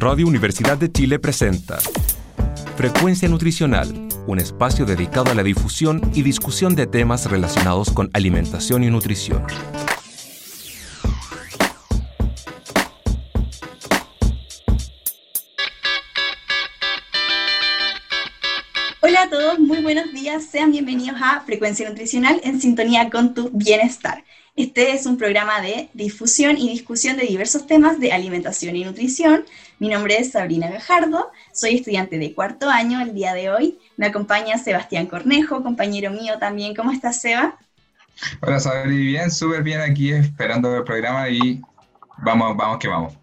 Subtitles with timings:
[0.00, 1.80] Radio Universidad de Chile presenta
[2.76, 8.84] Frecuencia Nutricional, un espacio dedicado a la difusión y discusión de temas relacionados con alimentación
[8.84, 9.42] y nutrición.
[19.00, 23.50] Hola a todos, muy buenos días, sean bienvenidos a Frecuencia Nutricional en sintonía con tu
[23.50, 24.22] bienestar.
[24.58, 29.44] Este es un programa de difusión y discusión de diversos temas de alimentación y nutrición.
[29.78, 33.78] Mi nombre es Sabrina Gajardo, soy estudiante de cuarto año el día de hoy.
[33.96, 36.74] Me acompaña Sebastián Cornejo, compañero mío también.
[36.74, 37.56] ¿Cómo estás, Seba?
[38.40, 41.62] Hola, Sabrina, bien, súper bien aquí esperando el programa y
[42.16, 43.14] vamos, vamos que vamos.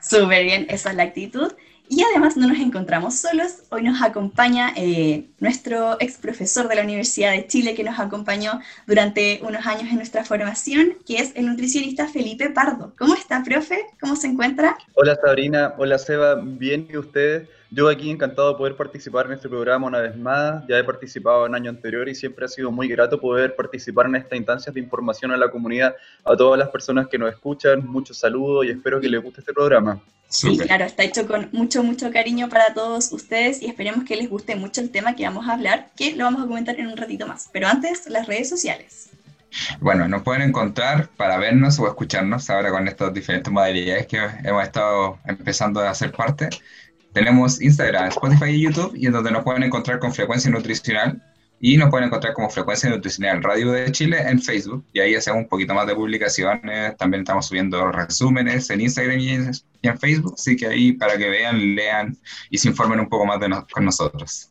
[0.00, 1.52] Súper bien, esa es la actitud.
[1.96, 6.82] Y además no nos encontramos solos, hoy nos acompaña eh, nuestro ex profesor de la
[6.82, 11.46] Universidad de Chile que nos acompañó durante unos años en nuestra formación, que es el
[11.46, 12.94] nutricionista Felipe Pardo.
[12.98, 13.86] ¿Cómo está, profe?
[14.00, 14.76] ¿Cómo se encuentra?
[14.94, 17.48] Hola Sabrina, hola Seba, bien y ustedes.
[17.74, 20.64] Yo aquí encantado de poder participar en este programa una vez más.
[20.68, 24.14] Ya he participado en año anterior y siempre ha sido muy grato poder participar en
[24.14, 27.84] estas instancias de información a la comunidad, a todas las personas que nos escuchan.
[27.84, 30.00] Muchos saludos y espero que les guste este programa.
[30.28, 34.30] Sí, claro, está hecho con mucho, mucho cariño para todos ustedes y esperemos que les
[34.30, 36.96] guste mucho el tema que vamos a hablar, que lo vamos a comentar en un
[36.96, 37.50] ratito más.
[37.52, 39.10] Pero antes, las redes sociales.
[39.80, 44.62] Bueno, nos pueden encontrar para vernos o escucharnos ahora con estas diferentes modalidades que hemos
[44.62, 46.50] estado empezando a hacer parte.
[47.14, 51.22] Tenemos Instagram, Spotify y YouTube, y en donde nos pueden encontrar con Frecuencia Nutricional.
[51.60, 54.84] Y nos pueden encontrar como Frecuencia Nutricional Radio de Chile en Facebook.
[54.92, 56.96] Y ahí hacemos un poquito más de publicaciones.
[56.96, 60.34] También estamos subiendo resúmenes en Instagram y en, Facebook.
[60.36, 62.18] Así que ahí para que vean, lean
[62.50, 64.50] y se informen un poco más de con nosotros.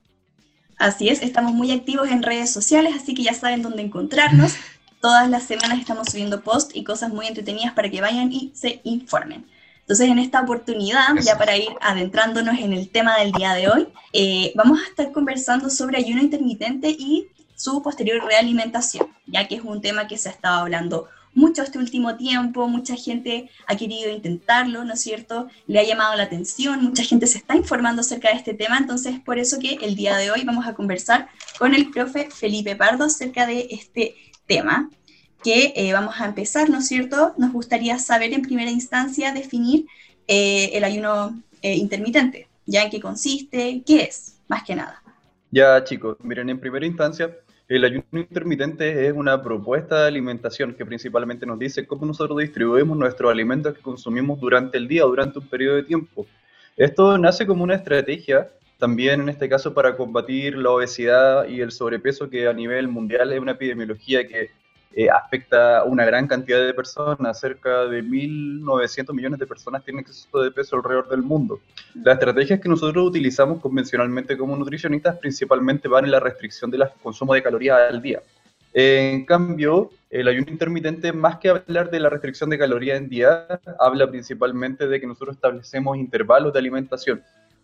[0.78, 4.56] Así es, estamos muy activos en redes sociales, así que ya saben dónde encontrarnos.
[5.02, 8.80] Todas las semanas estamos subiendo posts y cosas muy entretenidas para que vayan y se
[8.86, 9.46] informen.
[9.84, 13.88] Entonces, en esta oportunidad, ya para ir adentrándonos en el tema del día de hoy,
[14.14, 19.62] eh, vamos a estar conversando sobre ayuno intermitente y su posterior realimentación, ya que es
[19.62, 24.10] un tema que se ha estado hablando mucho este último tiempo, mucha gente ha querido
[24.12, 25.48] intentarlo, ¿no es cierto?
[25.68, 29.20] Le ha llamado la atención, mucha gente se está informando acerca de este tema, entonces
[29.20, 33.06] por eso que el día de hoy vamos a conversar con el profe Felipe Pardo
[33.06, 34.90] acerca de este tema
[35.44, 37.34] que eh, vamos a empezar, ¿no es cierto?
[37.38, 39.86] Nos gustaría saber en primera instancia definir
[40.28, 45.02] eh, el ayuno eh, intermitente, ya en qué consiste, qué es, más que nada.
[45.52, 47.30] Ya chicos, miren, en primera instancia,
[47.68, 52.98] el ayuno intermitente es una propuesta de alimentación que principalmente nos dice cómo nosotros distribuimos
[52.98, 56.26] nuestros alimentos que consumimos durante el día, durante un periodo de tiempo.
[56.76, 58.50] Esto nace como una estrategia
[58.80, 63.32] también en este caso para combatir la obesidad y el sobrepeso que a nivel mundial
[63.32, 64.50] es una epidemiología que
[64.96, 70.02] eh, afecta a una gran cantidad de personas, cerca de 1.900 millones de personas tienen
[70.02, 71.60] exceso de peso alrededor del mundo.
[71.96, 77.34] Las estrategias que nosotros utilizamos convencionalmente como nutricionistas principalmente van en la restricción del consumo
[77.34, 78.22] de calorías al día.
[78.72, 83.48] En cambio, el ayuno intermitente, más que hablar de la restricción de calorías en día,
[83.80, 87.24] habla principalmente de que nosotros establecemos intervalos de alimentación,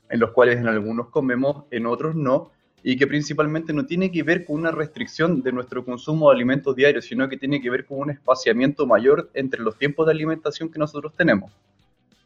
[0.09, 2.51] en los cuales en algunos comemos, en otros no,
[2.83, 6.75] y que principalmente no tiene que ver con una restricción de nuestro consumo de alimentos
[6.75, 10.69] diarios, sino que tiene que ver con un espaciamiento mayor entre los tiempos de alimentación
[10.69, 11.51] que nosotros tenemos.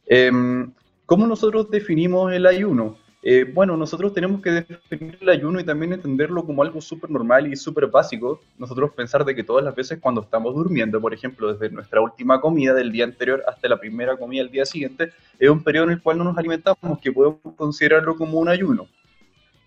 [0.06, 0.72] Em,
[1.06, 2.98] ¿Cómo nosotros definimos el ayuno?
[3.26, 7.52] Eh, bueno, nosotros tenemos que definir el ayuno y también entenderlo como algo súper normal
[7.52, 8.42] y súper básico.
[8.58, 12.42] Nosotros pensar de que todas las veces cuando estamos durmiendo, por ejemplo, desde nuestra última
[12.42, 15.92] comida del día anterior hasta la primera comida del día siguiente, es un periodo en
[15.92, 18.88] el cual no nos alimentamos, que podemos considerarlo como un ayuno.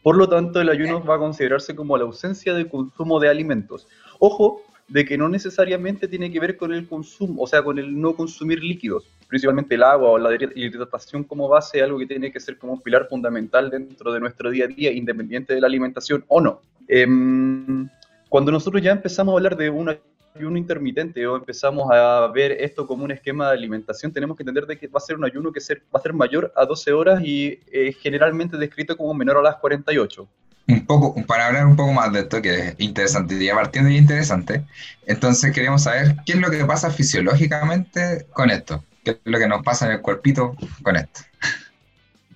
[0.07, 3.89] Por lo tanto, el ayuno va a considerarse como la ausencia de consumo de alimentos.
[4.21, 8.01] Ojo, de que no necesariamente tiene que ver con el consumo, o sea, con el
[8.01, 12.39] no consumir líquidos, principalmente el agua o la hidratación como base, algo que tiene que
[12.39, 16.25] ser como un pilar fundamental dentro de nuestro día a día, independiente de la alimentación
[16.29, 16.61] o no.
[16.87, 17.89] Em,
[18.29, 19.99] cuando nosotros ya empezamos a hablar de una
[20.37, 24.67] ayuno intermitente o empezamos a ver esto como un esquema de alimentación, tenemos que entender
[24.67, 25.61] de que va a ser un ayuno que
[25.95, 29.57] va a ser mayor a 12 horas y eh, generalmente descrito como menor a las
[29.57, 30.29] 48.
[30.69, 33.97] Un poco, para hablar un poco más de esto, que es interesante, y partiendo de
[33.97, 34.65] interesante,
[35.07, 39.47] entonces queremos saber qué es lo que pasa fisiológicamente con esto, qué es lo que
[39.47, 41.21] nos pasa en el cuerpito con esto.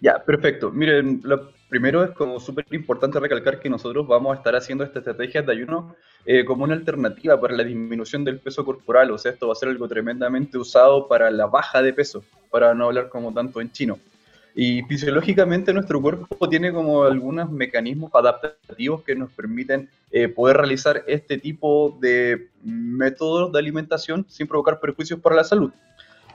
[0.01, 0.71] Ya, perfecto.
[0.71, 5.01] Miren, lo primero es como súper importante recalcar que nosotros vamos a estar haciendo esta
[5.01, 9.11] estrategia de ayuno eh, como una alternativa para la disminución del peso corporal.
[9.11, 12.75] O sea, esto va a ser algo tremendamente usado para la baja de peso, para
[12.75, 13.99] no hablar como tanto en chino.
[14.55, 21.05] Y fisiológicamente nuestro cuerpo tiene como algunos mecanismos adaptativos que nos permiten eh, poder realizar
[21.07, 25.73] este tipo de métodos de alimentación sin provocar perjuicios para la salud.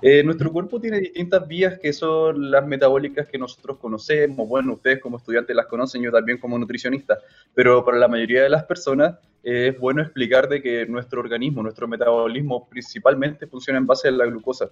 [0.01, 4.47] Eh, nuestro cuerpo tiene distintas vías que son las metabólicas que nosotros conocemos.
[4.47, 7.17] Bueno, ustedes como estudiantes las conocen, yo también como nutricionista,
[7.53, 11.63] pero para la mayoría de las personas eh, es bueno explicar de que nuestro organismo,
[11.63, 14.69] nuestro metabolismo principalmente funciona en base a la glucosa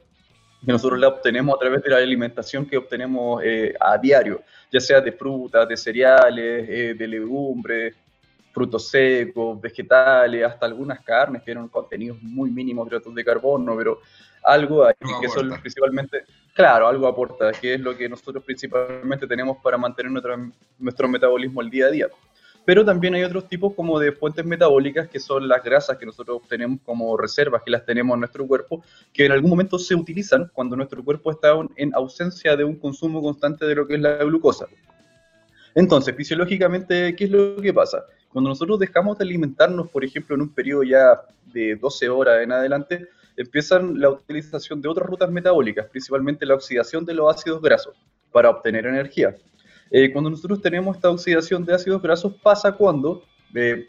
[0.66, 4.80] que nosotros la obtenemos a través de la alimentación que obtenemos eh, a diario, ya
[4.80, 7.96] sea de frutas, de cereales, de legumbres,
[8.54, 13.76] frutos secos, vegetales, hasta algunas carnes que tienen contenidos muy mínimos de hidratos de carbono,
[13.76, 14.00] pero
[14.44, 16.24] algo ahí que son principalmente,
[16.54, 21.62] claro, algo aporta, que es lo que nosotros principalmente tenemos para mantener nuestro, nuestro metabolismo
[21.62, 22.08] al día a día.
[22.66, 26.38] Pero también hay otros tipos como de fuentes metabólicas que son las grasas que nosotros
[26.42, 30.50] obtenemos como reservas, que las tenemos en nuestro cuerpo, que en algún momento se utilizan
[30.54, 34.16] cuando nuestro cuerpo está en ausencia de un consumo constante de lo que es la
[34.18, 34.68] glucosa.
[35.76, 38.06] Entonces, fisiológicamente, ¿qué es lo que pasa?
[38.34, 41.22] Cuando nosotros dejamos de alimentarnos, por ejemplo, en un periodo ya
[41.54, 43.08] de 12 horas en adelante,
[43.38, 47.96] empiezan la utilización de otras rutas metabólicas, principalmente la oxidación de los ácidos grasos,
[48.32, 49.36] para obtener energía.
[49.92, 53.86] Eh, cuando nosotros tenemos esta oxidación de ácidos grasos, pasa cuando eh,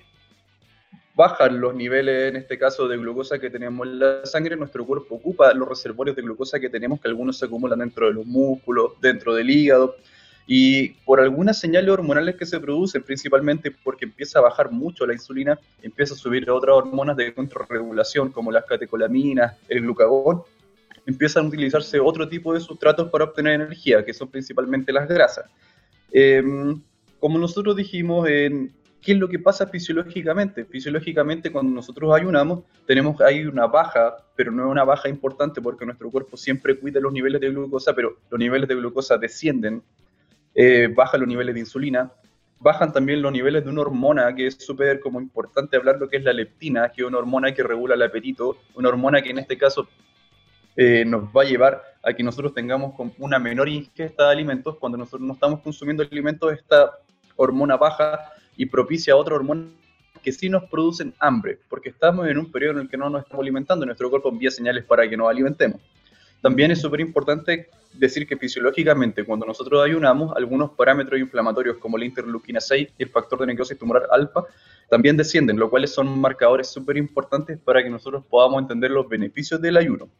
[1.14, 5.14] bajan los niveles, en este caso, de glucosa que tenemos en la sangre, nuestro cuerpo
[5.14, 8.92] ocupa los reservorios de glucosa que tenemos, que algunos se acumulan dentro de los músculos,
[9.00, 9.96] dentro del hígado,
[10.46, 15.14] y por algunas señales hormonales que se producen, principalmente porque empieza a bajar mucho la
[15.14, 20.42] insulina, empieza a subir otras hormonas de contrarregulación, como las catecolaminas, el glucagón,
[21.06, 25.46] empiezan a utilizarse otro tipo de sustratos para obtener energía, que son principalmente las grasas.
[26.12, 26.80] Em,
[27.18, 30.66] como nosotros dijimos, en, ¿qué es lo que pasa fisiológicamente?
[30.66, 35.86] Fisiológicamente, cuando nosotros ayunamos, tenemos ahí una baja, pero no es una baja importante porque
[35.86, 39.82] nuestro cuerpo siempre cuida los niveles de glucosa, pero los niveles de glucosa descienden
[40.54, 42.12] eh, bajan los niveles de insulina,
[42.60, 46.16] bajan también los niveles de una hormona que es súper como importante hablar lo que
[46.16, 49.38] es la leptina, que es una hormona que regula el apetito, una hormona que en
[49.38, 49.88] este caso
[50.76, 54.76] eh, nos va a llevar a que nosotros tengamos una menor ingesta de alimentos.
[54.78, 56.92] Cuando nosotros no estamos consumiendo alimentos, esta
[57.36, 59.68] hormona baja y propicia otra hormona
[60.22, 63.22] que sí nos producen hambre, porque estamos en un periodo en el que no nos
[63.22, 65.80] estamos alimentando, nuestro cuerpo envía señales para que nos alimentemos.
[66.44, 72.04] También es súper importante decir que fisiológicamente cuando nosotros ayunamos, algunos parámetros inflamatorios como la
[72.04, 74.44] interleuquina 6 y el factor de necrosis tumoral alfa
[74.90, 79.58] también descienden, lo cuales son marcadores súper importantes para que nosotros podamos entender los beneficios
[79.58, 80.10] del ayuno.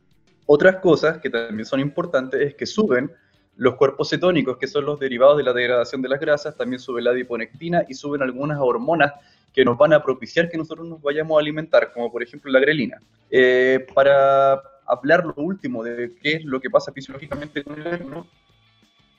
[0.46, 3.12] Otras cosas que también son importantes es que suben
[3.56, 7.02] los cuerpos cetónicos, que son los derivados de la degradación de las grasas, también sube
[7.02, 9.12] la adiponectina y suben algunas hormonas
[9.52, 12.60] que nos van a propiciar que nosotros nos vayamos a alimentar, como por ejemplo la
[12.60, 12.98] grelina.
[13.30, 18.26] Eh, para hablar lo último de qué es lo que pasa fisiológicamente con el ayuno,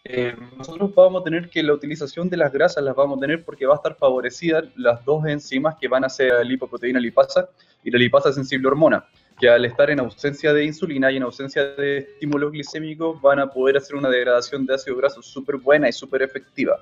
[0.07, 3.44] eh, nosotros vamos a tener que la utilización de las grasas las vamos a tener
[3.44, 7.50] porque va a estar favorecida las dos enzimas que van a ser la lipoproteína lipasa
[7.83, 9.03] y la lipasa sensible hormona,
[9.39, 13.47] que al estar en ausencia de insulina y en ausencia de estímulos glicémicos van a
[13.47, 16.77] poder hacer una degradación de ácido graso súper buena y súper efectiva.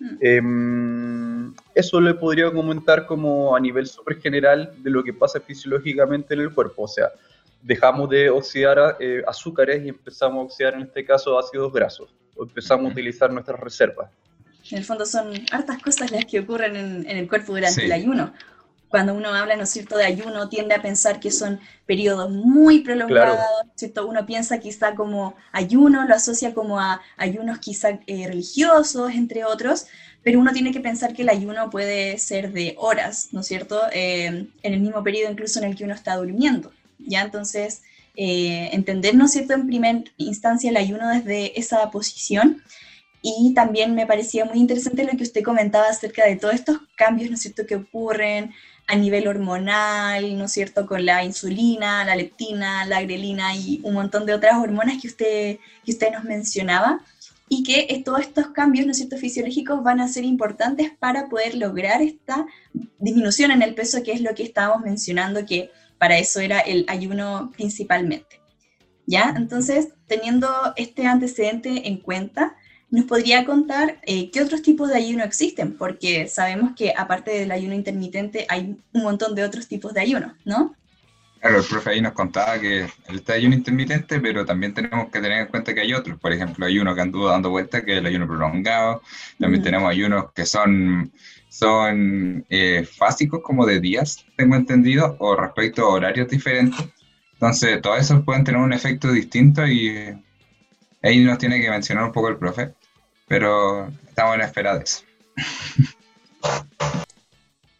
[0.00, 0.16] Mm.
[0.20, 6.34] Em, eso le podría comentar como a nivel súper general de lo que pasa fisiológicamente
[6.34, 7.12] en el cuerpo, o sea,
[7.62, 12.42] dejamos de oxidar eh, azúcares y empezamos a oxidar en este caso ácidos grasos, o
[12.44, 14.10] empezamos a utilizar nuestras reservas.
[14.70, 18.32] En el fondo son hartas cosas las que ocurren en, el cuerpo durante el ayuno.
[18.88, 22.80] Cuando uno habla, ¿no es cierto?, de ayuno, tiende a pensar que son periodos muy
[22.80, 23.40] prolongados,
[23.74, 24.06] ¿cierto?
[24.06, 29.86] Uno piensa quizá como ayuno, lo asocia como a ayunos quizá eh, religiosos, entre otros,
[30.22, 33.80] pero uno tiene que pensar que el ayuno puede ser de horas, ¿no es cierto?,
[33.92, 34.26] eh,
[34.62, 36.70] en el mismo periodo incluso en el que uno está durmiendo.
[37.06, 37.22] ¿Ya?
[37.22, 37.82] Entonces,
[38.16, 42.62] eh, entender, ¿no es cierto?, en primera instancia el ayuno desde esa posición.
[43.22, 47.30] Y también me parecía muy interesante lo que usted comentaba acerca de todos estos cambios,
[47.30, 48.52] ¿no es cierto?, que ocurren
[48.88, 53.94] a nivel hormonal, ¿no es cierto?, con la insulina, la leptina, la grelina y un
[53.94, 57.00] montón de otras hormonas que usted, que usted nos mencionaba,
[57.48, 61.54] y que todos estos cambios, ¿no es cierto?, fisiológicos van a ser importantes para poder
[61.54, 62.46] lograr esta
[62.98, 65.70] disminución en el peso, que es lo que estábamos mencionando, que
[66.02, 68.40] para eso era el ayuno principalmente.
[69.06, 69.32] ¿Ya?
[69.36, 72.56] Entonces, teniendo este antecedente en cuenta,
[72.90, 75.76] ¿nos podría contar eh, qué otros tipos de ayuno existen?
[75.78, 80.34] Porque sabemos que aparte del ayuno intermitente hay un montón de otros tipos de ayuno,
[80.44, 80.74] ¿no?
[81.42, 85.40] Claro, el profe ahí nos contaba que está ayuno intermitente, pero también tenemos que tener
[85.40, 86.16] en cuenta que hay otros.
[86.20, 89.02] Por ejemplo, hay uno que anduvo dando vueltas, que es el ayuno prolongado.
[89.40, 91.10] También tenemos ayunos que son
[91.48, 96.78] son eh, básicos como de días, tengo entendido, o respecto a horarios diferentes.
[97.32, 100.16] Entonces, todos esos pueden tener un efecto distinto y
[101.02, 102.72] ahí nos tiene que mencionar un poco el profe,
[103.26, 105.02] pero estamos en espera de eso.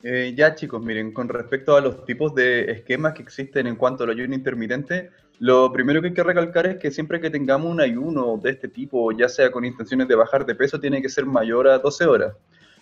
[0.04, 4.04] Eh, ya chicos, miren, con respecto a los tipos de esquemas que existen en cuanto
[4.04, 7.80] al ayuno intermitente, Lo primero que hay que recalcar es que siempre que tengamos un
[7.80, 11.26] ayuno de este tipo, ya sea con intenciones de bajar de peso, tiene que ser
[11.26, 12.36] mayor a 12 horas.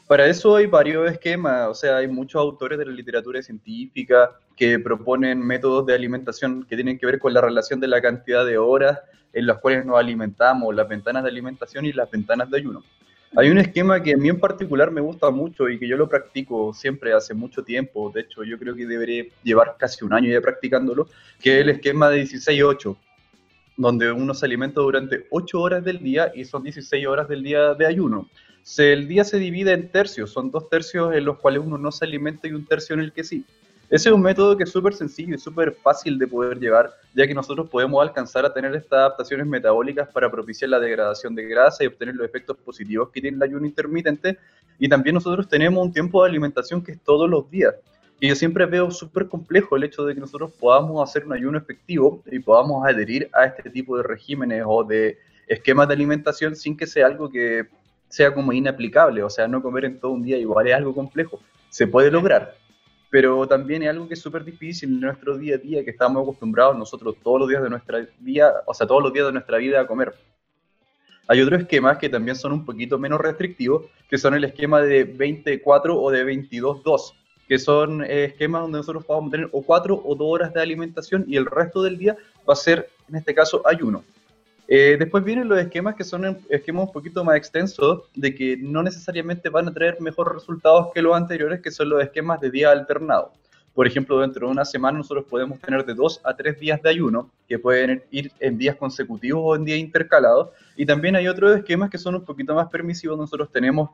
[0.07, 4.79] Para eso hay varios esquemas, o sea, hay muchos autores de la literatura científica que
[4.79, 8.59] proponen métodos de alimentación que tienen que ver con la relación de la cantidad de
[8.59, 8.99] horas
[9.33, 12.83] en las cuales nos alimentamos, las ventanas de alimentación y las ventanas de ayuno.
[13.37, 16.09] Hay un esquema que a mí en particular me gusta mucho y que yo lo
[16.09, 20.33] practico siempre hace mucho tiempo, de hecho yo creo que debería llevar casi un año
[20.33, 21.07] ya practicándolo,
[21.41, 22.97] que es el esquema de 16-8,
[23.77, 27.75] donde uno se alimenta durante 8 horas del día y son 16 horas del día
[27.75, 28.29] de ayuno.
[28.79, 32.07] el día se divide en tercios, son dos tercios en los cuales uno no se
[32.07, 33.45] alimenta y un tercio en el que sí.
[33.91, 37.27] Ese es un método que es súper sencillo y súper fácil de poder llevar, ya
[37.27, 41.83] que nosotros podemos alcanzar a tener estas adaptaciones metabólicas para propiciar la degradación de grasa
[41.83, 44.39] y obtener los efectos positivos que tiene el ayuno intermitente.
[44.79, 47.75] Y también nosotros tenemos un tiempo de alimentación que es todos los días.
[48.21, 51.59] Y yo siempre veo súper complejo el hecho de que nosotros podamos hacer un ayuno
[51.59, 55.19] efectivo y podamos adherir a este tipo de regímenes o de
[55.49, 57.67] esquemas de alimentación sin que sea algo que
[58.09, 59.25] sea como inaplicable.
[59.25, 61.41] O sea, no comer en todo un día igual es algo complejo.
[61.71, 62.55] Se puede lograr,
[63.11, 66.23] pero también es algo que es súper difícil en nuestro día a día, que estamos
[66.23, 69.59] acostumbrados nosotros todos los días de nuestra vida, o sea, todos los días de nuestra
[69.59, 70.15] vida a comer.
[71.27, 75.05] Hay otros esquemas que también son un poquito menos restrictivos, que son el esquema de
[75.05, 77.15] 24 o de 22-2,
[77.49, 81.25] que son eh, esquemas donde nosotros podemos tener o 4 o 2 horas de alimentación
[81.27, 82.17] y el resto del día
[82.49, 84.05] va a ser, en este caso, ayuno.
[84.73, 88.85] Eh, después vienen los esquemas que son esquemas un poquito más extensos, de que no
[88.85, 92.71] necesariamente van a traer mejores resultados que los anteriores, que son los esquemas de día
[92.71, 93.33] alternado.
[93.75, 96.89] Por ejemplo, dentro de una semana nosotros podemos tener de dos a tres días de
[96.89, 100.51] ayuno, que pueden ir en días consecutivos o en días intercalados.
[100.77, 103.19] Y también hay otros esquemas que son un poquito más permisivos.
[103.19, 103.91] Nosotros tenemos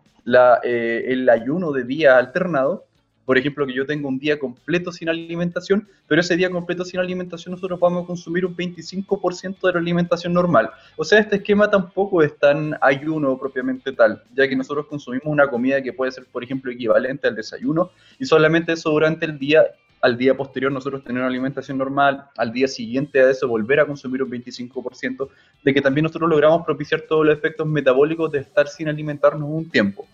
[0.62, 2.84] eh, el ayuno de día alternado,
[3.26, 7.00] por ejemplo, que yo tengo un día completo sin alimentación, pero ese día completo sin
[7.00, 10.70] alimentación nosotros vamos a consumir un 25% de la alimentación normal.
[10.96, 15.48] O sea, este esquema tampoco es tan ayuno propiamente tal, ya que nosotros consumimos una
[15.48, 19.66] comida que puede ser, por ejemplo, equivalente al desayuno, y solamente eso durante el día
[20.02, 23.86] al día posterior nosotros tener una alimentación normal, al día siguiente a eso volver a
[23.86, 25.28] consumir un 25%,
[25.64, 29.68] de que también nosotros logramos propiciar todos los efectos metabólicos de estar sin alimentarnos un
[29.68, 30.06] tiempo.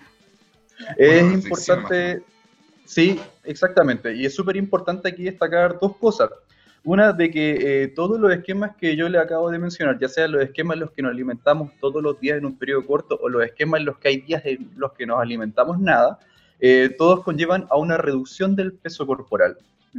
[0.97, 2.23] es importante,
[2.93, 4.15] Sí, exactamente.
[4.15, 6.29] Y es súper importante aquí destacar dos cosas.
[6.85, 10.33] Una de que eh, todos los esquemas que yo le acabo de mencionar, ya sean
[10.33, 13.31] los esquemas en los que nos alimentamos todos los días en un periodo corto o
[13.31, 16.19] los esquemas en los que hay días en los que nos alimentamos nada,
[16.61, 19.57] eh, todos conllevan a una reducción del peso corporal.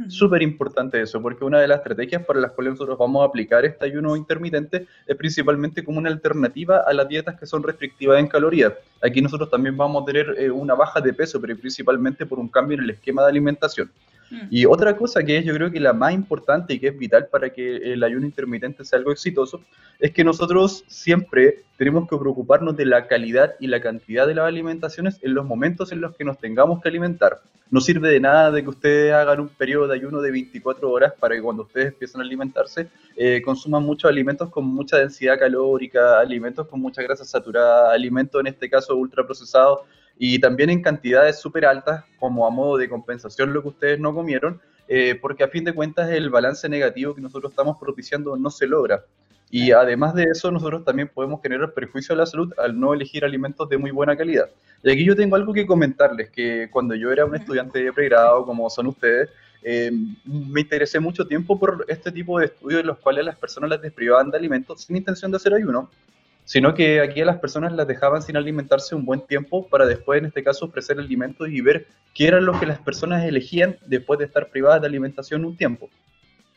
[0.08, 3.64] Súper importante eso, porque una de las estrategias para las cuales nosotros vamos a aplicar
[3.64, 8.26] este ayuno intermitente es principalmente como una alternativa a las dietas que son restrictivas en
[8.26, 8.72] calorías.
[9.00, 12.48] Aquí nosotros también vamos a tener eh, una baja de peso, pero principalmente por un
[12.48, 13.88] cambio en el esquema de alimentación.
[14.34, 14.48] Mm.
[14.50, 17.28] Y otra cosa que es yo creo que la más importante y que es vital
[17.30, 19.62] para que el ayuno intermitente sea algo exitoso,
[19.98, 24.46] es que nosotros siempre tenemos que preocuparnos de la calidad y la cantidad de las
[24.46, 27.40] alimentaciones en los momentos en los que nos tengamos que alimentar.
[27.70, 31.12] No sirve de nada de que ustedes hagan un periodo de ayuno de 24 horas
[31.18, 36.20] para que cuando ustedes empiecen a alimentarse eh, consuman muchos alimentos con mucha densidad calórica,
[36.20, 39.80] alimentos con mucha grasa saturada, alimentos en este caso ultraprocesados
[40.18, 44.14] y también en cantidades súper altas como a modo de compensación lo que ustedes no
[44.14, 48.50] comieron, eh, porque a fin de cuentas el balance negativo que nosotros estamos propiciando no
[48.50, 49.04] se logra.
[49.50, 53.24] Y además de eso, nosotros también podemos generar perjuicio a la salud al no elegir
[53.24, 54.50] alimentos de muy buena calidad.
[54.82, 58.44] Y aquí yo tengo algo que comentarles, que cuando yo era un estudiante de pregrado,
[58.44, 59.30] como son ustedes,
[59.62, 59.90] eh,
[60.24, 63.80] me interesé mucho tiempo por este tipo de estudios en los cuales las personas las
[63.80, 65.88] desprivaban de alimentos sin intención de hacer ayuno,
[66.44, 70.18] sino que aquí a las personas las dejaban sin alimentarse un buen tiempo para después,
[70.18, 74.18] en este caso, ofrecer alimentos y ver qué era lo que las personas elegían después
[74.18, 75.88] de estar privadas de alimentación un tiempo.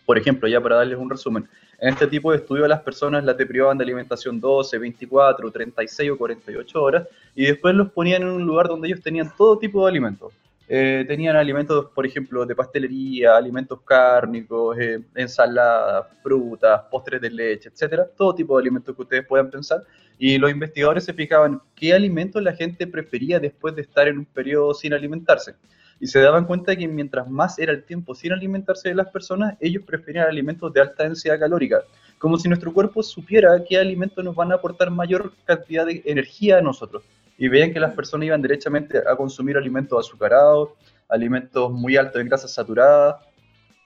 [0.06, 1.48] Por ejemplo, ya para darles un resumen,
[1.80, 6.18] en este tipo de estudio las personas las privaban de alimentación 12, 24, 36 o
[6.18, 9.90] 48 horas y después los ponían en un lugar donde ellos tenían todo tipo de
[9.90, 10.34] alimentos
[10.70, 17.70] eh, tenían alimentos, por ejemplo, de pastelería, alimentos cárnicos, eh, ensaladas, frutas, postres de leche,
[17.70, 19.84] etcétera, todo tipo de alimentos que ustedes puedan pensar.
[20.20, 24.26] Y los investigadores se fijaban qué alimentos la gente prefería después de estar en un
[24.26, 25.56] periodo sin alimentarse.
[26.00, 29.56] Y se daban cuenta que mientras más era el tiempo sin alimentarse de las personas,
[29.62, 31.82] ellos preferían alimentos de alta densidad calórica.
[32.20, 36.58] Como si nuestro cuerpo supiera qué alimentos nos van a aportar mayor cantidad de energía
[36.58, 37.04] a nosotros
[37.38, 40.70] y veían que las personas iban derechamente a consumir alimentos azucarados,
[41.08, 43.24] alimentos muy altos en grasas saturadas,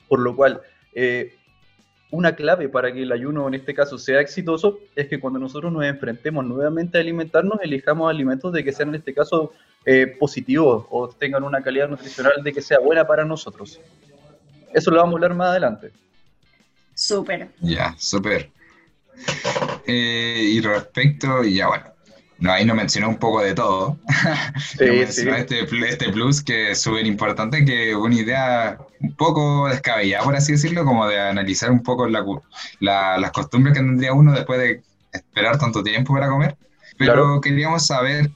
[0.07, 0.61] por lo cual
[0.93, 1.35] eh,
[2.11, 5.71] una clave para que el ayuno en este caso sea exitoso es que cuando nosotros
[5.71, 9.53] nos enfrentemos nuevamente a alimentarnos, elijamos alimentos de que sean en este caso
[9.85, 13.79] eh, positivos o tengan una calidad nutricional de que sea buena para nosotros.
[14.73, 15.91] Eso lo vamos a hablar más adelante.
[16.93, 17.49] Súper.
[17.61, 18.51] Ya, súper.
[19.87, 21.90] Eh, y respecto, ya bueno,
[22.41, 23.97] no, ahí nos mencionó un poco de todo.
[24.77, 25.29] Sí, sí.
[25.29, 30.53] Este, este, plus que es súper importante, que una idea un poco descabellada, por así
[30.53, 32.25] decirlo, como de analizar un poco la,
[32.79, 34.81] las costumbres que tendría uno después de
[35.13, 36.57] esperar tanto tiempo para comer.
[36.97, 38.31] Pero queríamos saber,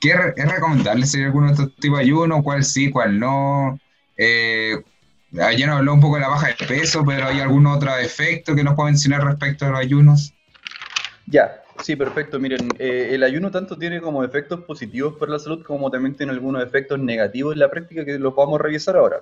[0.00, 2.42] ¿qué es recomendable hay alguno de estos tipos de ayuno?
[2.42, 3.78] ¿Cuál sí, cuál no?
[4.16, 4.82] Eh,
[5.40, 8.56] ayer nos habló un poco de la baja de peso, pero ¿hay algún otro efecto
[8.56, 10.34] que nos pueda mencionar respecto a los ayunos?
[11.26, 12.40] Ya, Sí, perfecto.
[12.40, 16.32] Miren, eh, el ayuno tanto tiene como efectos positivos para la salud como también tiene
[16.32, 19.18] algunos efectos negativos en la práctica que los vamos a revisar ahora.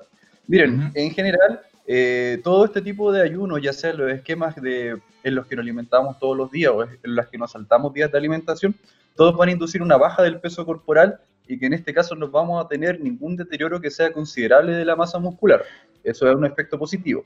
[0.47, 5.35] Miren, en general, eh, todo este tipo de ayuno, ya sea los esquemas de, en
[5.35, 8.19] los que nos alimentamos todos los días o en los que nos saltamos días de
[8.19, 8.76] alimentación,
[9.16, 12.28] todos van a inducir una baja del peso corporal y que en este caso no
[12.28, 15.64] vamos a tener ningún deterioro que sea considerable de la masa muscular.
[16.04, 17.25] Eso es un efecto positivo.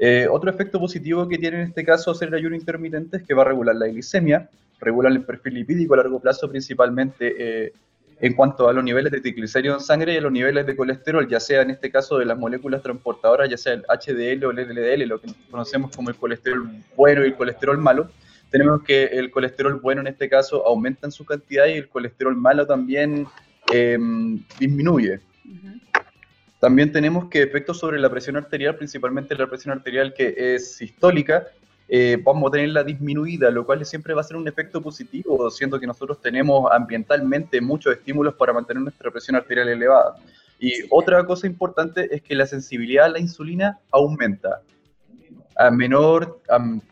[0.00, 3.34] Eh, otro efecto positivo que tiene en este caso hacer el ayuno intermitente es que
[3.34, 4.50] va a regular la glicemia,
[4.84, 7.72] regular el perfil lipídico a largo plazo principalmente eh,
[8.20, 11.28] en cuanto a los niveles de triglicéridos en sangre y a los niveles de colesterol,
[11.28, 14.68] ya sea en este caso de las moléculas transportadoras, ya sea el HDL o el
[14.68, 18.10] LDL, lo que conocemos como el colesterol bueno y el colesterol malo.
[18.50, 22.36] Tenemos que el colesterol bueno en este caso aumenta en su cantidad y el colesterol
[22.36, 23.26] malo también
[23.72, 23.98] eh,
[24.58, 25.20] disminuye.
[26.60, 31.48] También tenemos que efectos sobre la presión arterial, principalmente la presión arterial que es sistólica,
[31.88, 35.78] eh, vamos a tenerla disminuida, lo cual siempre va a ser un efecto positivo, siendo
[35.78, 40.16] que nosotros tenemos ambientalmente muchos estímulos para mantener nuestra presión arterial elevada.
[40.58, 44.62] Y otra cosa importante es que la sensibilidad a la insulina aumenta.
[45.56, 46.40] A menor,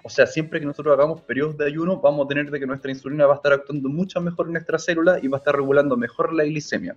[0.05, 2.93] o sea, siempre que nosotros hagamos periodos de ayuno, vamos a tener de que nuestra
[2.93, 5.97] insulina va a estar actuando mucho mejor en nuestra célula y va a estar regulando
[5.97, 6.95] mejor la glicemia.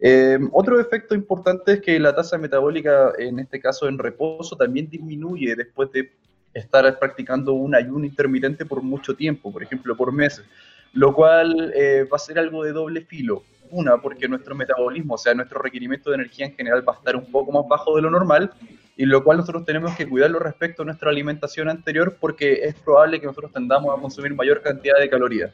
[0.00, 4.90] Eh, otro efecto importante es que la tasa metabólica, en este caso en reposo, también
[4.90, 6.10] disminuye después de
[6.54, 10.44] estar practicando un ayuno intermitente por mucho tiempo, por ejemplo, por meses,
[10.92, 13.42] lo cual eh, va a ser algo de doble filo.
[13.70, 17.16] Una, porque nuestro metabolismo, o sea, nuestro requerimiento de energía en general va a estar
[17.16, 18.52] un poco más bajo de lo normal,
[18.96, 23.18] y lo cual nosotros tenemos que cuidarlo respecto a nuestra alimentación anterior, porque es probable
[23.18, 25.52] que nosotros tendamos a consumir mayor cantidad de calorías.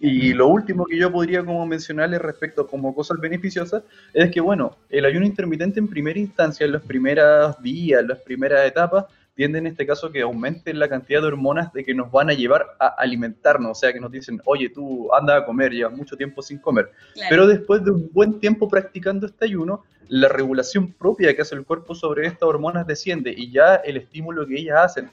[0.00, 3.82] Y lo último que yo podría como mencionarle respecto como cosas beneficiosas
[4.14, 8.20] es que, bueno, el ayuno intermitente en primera instancia, en los primeros días, en las
[8.20, 12.10] primeras etapas, tiende en este caso que aumente la cantidad de hormonas de que nos
[12.10, 15.72] van a llevar a alimentarnos, o sea, que nos dicen, oye, tú anda a comer,
[15.72, 16.90] llevas mucho tiempo sin comer.
[17.28, 21.64] Pero después de un buen tiempo practicando este ayuno, la regulación propia que hace el
[21.64, 25.10] cuerpo sobre estas hormonas desciende y ya el estímulo que ellas hacen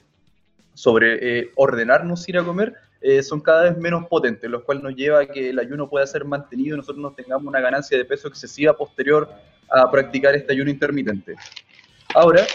[0.73, 4.95] sobre eh, ordenarnos ir a comer eh, son cada vez menos potentes, lo cual nos
[4.95, 8.05] lleva a que el ayuno pueda ser mantenido y nosotros no tengamos una ganancia de
[8.05, 9.27] peso excesiva posterior
[9.69, 11.36] a practicar este ayuno intermitente.
[12.13, 12.45] Ahora,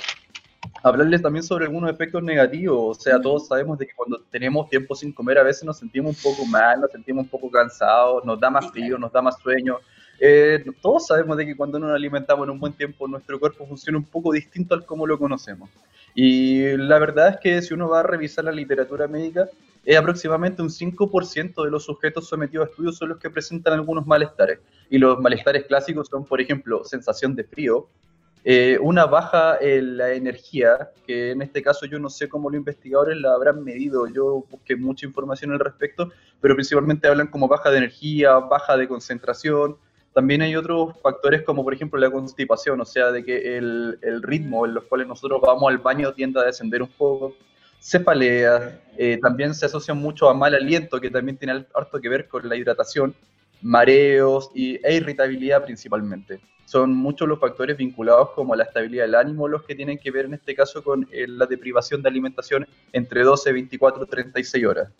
[0.86, 4.94] hablarles también sobre algunos efectos negativos, o sea, todos sabemos de que cuando tenemos tiempo
[4.94, 8.38] sin comer a veces nos sentimos un poco mal, nos sentimos un poco cansados, nos
[8.38, 9.78] da más frío, nos da más sueño.
[10.20, 13.98] Eh, todos sabemos de que cuando nos alimentamos en un buen tiempo nuestro cuerpo funciona
[13.98, 15.68] un poco distinto al como lo conocemos.
[16.14, 19.48] Y la verdad es que si uno va a revisar la literatura médica,
[19.84, 24.06] es aproximadamente un 5% de los sujetos sometidos a estudios son los que presentan algunos
[24.06, 24.60] malestares.
[24.88, 27.88] Y los malestares clásicos son, por ejemplo, sensación de frío,
[28.48, 32.56] eh, una baja en la energía, que en este caso yo no sé cómo los
[32.56, 37.72] investigadores la habrán medido, yo busqué mucha información al respecto, pero principalmente hablan como baja
[37.72, 39.78] de energía, baja de concentración,
[40.14, 44.22] también hay otros factores como por ejemplo la constipación, o sea, de que el, el
[44.22, 47.34] ritmo en los cuales nosotros vamos al baño tiende a descender un poco,
[47.80, 52.28] cefalea, eh, también se asocia mucho a mal aliento, que también tiene harto que ver
[52.28, 53.12] con la hidratación,
[53.60, 56.38] mareos e irritabilidad principalmente.
[56.66, 60.26] Son muchos los factores vinculados como la estabilidad del ánimo los que tienen que ver
[60.26, 64.92] en este caso con eh, la deprivación de alimentación entre 12, 24, 36 horas.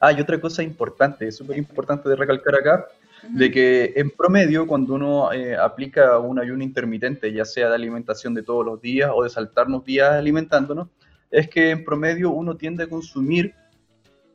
[0.00, 2.86] Ah, y otra cosa importante, súper importante de recalcar acá,
[3.28, 8.34] de que en promedio cuando uno eh, aplica un ayuno intermitente, ya sea de alimentación
[8.34, 10.88] de todos los días o de saltarnos días alimentándonos,
[11.30, 13.54] es que en promedio uno tiende a consumir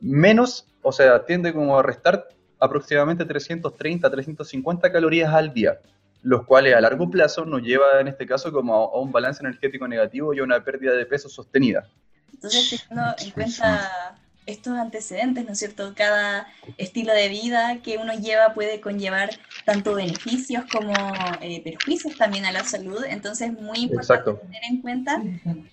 [0.00, 5.78] menos, o sea, tiende como a restar aproximadamente 330, 350 calorías al día,
[6.22, 9.86] los cuales a largo plazo nos lleva en este caso como a, un balance energético
[9.86, 11.88] negativo y a una pérdida de peso sostenida.
[12.32, 14.16] Entonces, teniendo en cuenta
[14.48, 15.92] estos antecedentes, ¿no es cierto?
[15.94, 16.46] Cada
[16.78, 19.30] estilo de vida que uno lleva puede conllevar
[19.66, 20.94] tanto beneficios como
[21.42, 25.22] eh, perjuicios también a la salud, entonces es muy importante tener en cuenta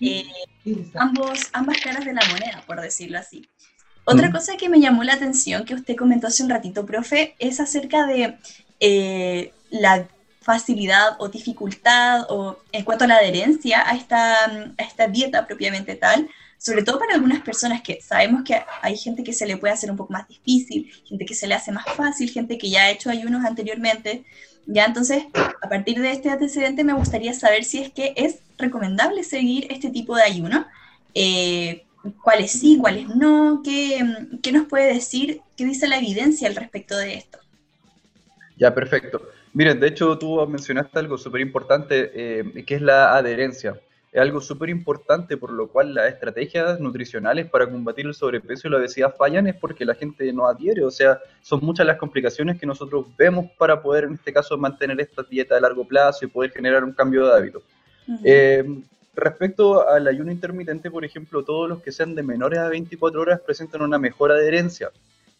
[0.00, 0.26] eh,
[0.94, 3.48] ambos, ambas caras de la moneda, por decirlo así.
[4.04, 7.58] Otra cosa que me llamó la atención, que usted comentó hace un ratito, profe, es
[7.58, 8.36] acerca de
[8.78, 10.06] eh, la
[10.46, 14.44] facilidad o dificultad o en cuanto a la adherencia a esta,
[14.78, 19.24] a esta dieta propiamente tal, sobre todo para algunas personas que sabemos que hay gente
[19.24, 21.84] que se le puede hacer un poco más difícil, gente que se le hace más
[21.96, 24.24] fácil, gente que ya ha hecho ayunos anteriormente.
[24.66, 29.24] Ya entonces, a partir de este antecedente me gustaría saber si es que es recomendable
[29.24, 30.64] seguir este tipo de ayuno,
[31.14, 31.86] eh,
[32.22, 34.00] cuáles sí, cuáles no, ¿Qué,
[34.42, 37.38] qué nos puede decir, qué dice la evidencia al respecto de esto.
[38.56, 39.20] Ya, perfecto.
[39.56, 43.80] Miren, de hecho tú mencionaste algo súper importante, eh, que es la adherencia.
[44.12, 48.70] Es algo súper importante por lo cual las estrategias nutricionales para combatir el sobrepeso y
[48.70, 50.84] la obesidad fallan es porque la gente no adhiere.
[50.84, 55.00] O sea, son muchas las complicaciones que nosotros vemos para poder, en este caso, mantener
[55.00, 57.62] esta dieta de largo plazo y poder generar un cambio de hábito.
[58.24, 58.62] Eh,
[59.14, 63.40] respecto al ayuno intermitente, por ejemplo, todos los que sean de menores a 24 horas
[63.40, 64.90] presentan una mejor adherencia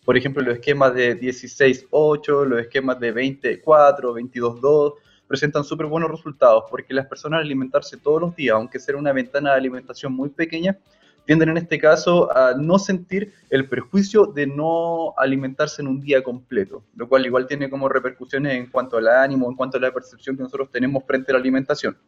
[0.07, 4.95] por ejemplo, los esquemas de 16-8, los esquemas de 24, 22-2,
[5.27, 9.13] presentan súper buenos resultados porque las personas al alimentarse todos los días, aunque sea una
[9.13, 10.79] ventana de alimentación muy pequeña,
[11.25, 16.23] tienden en este caso a no sentir el perjuicio de no alimentarse en un día
[16.23, 19.93] completo, lo cual igual tiene como repercusiones en cuanto al ánimo, en cuanto a la
[19.93, 21.99] percepción que nosotros tenemos frente a la alimentación.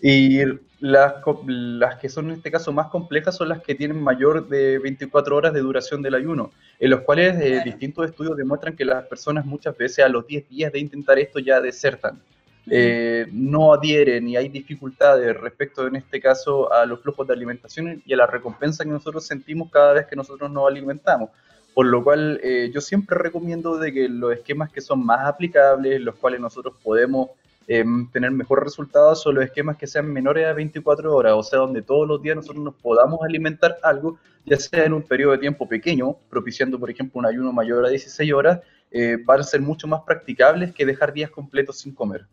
[0.00, 0.40] Y
[0.80, 1.14] las,
[1.46, 5.36] las que son en este caso más complejas son las que tienen mayor de 24
[5.36, 9.46] horas de duración del ayuno, en los cuales eh, distintos estudios demuestran que las personas
[9.46, 12.20] muchas veces a los 10 días de intentar esto ya desertan.
[12.66, 18.02] Eh, no adhieren y hay dificultades respecto en este caso a los flujos de alimentación
[18.06, 21.30] y a la recompensa que nosotros sentimos cada vez que nosotros nos alimentamos.
[21.74, 26.00] Por lo cual eh, yo siempre recomiendo de que los esquemas que son más aplicables,
[26.00, 27.30] los cuales nosotros podemos
[27.66, 31.60] Em, tener mejores resultados son los esquemas que sean menores a 24 horas, o sea,
[31.60, 35.38] donde todos los días nosotros nos podamos alimentar algo, ya sea en un periodo de
[35.38, 39.62] tiempo pequeño, propiciando, por ejemplo, un ayuno mayor a 16 horas, eh, van a ser
[39.62, 42.26] mucho más practicables que dejar días completos sin comer.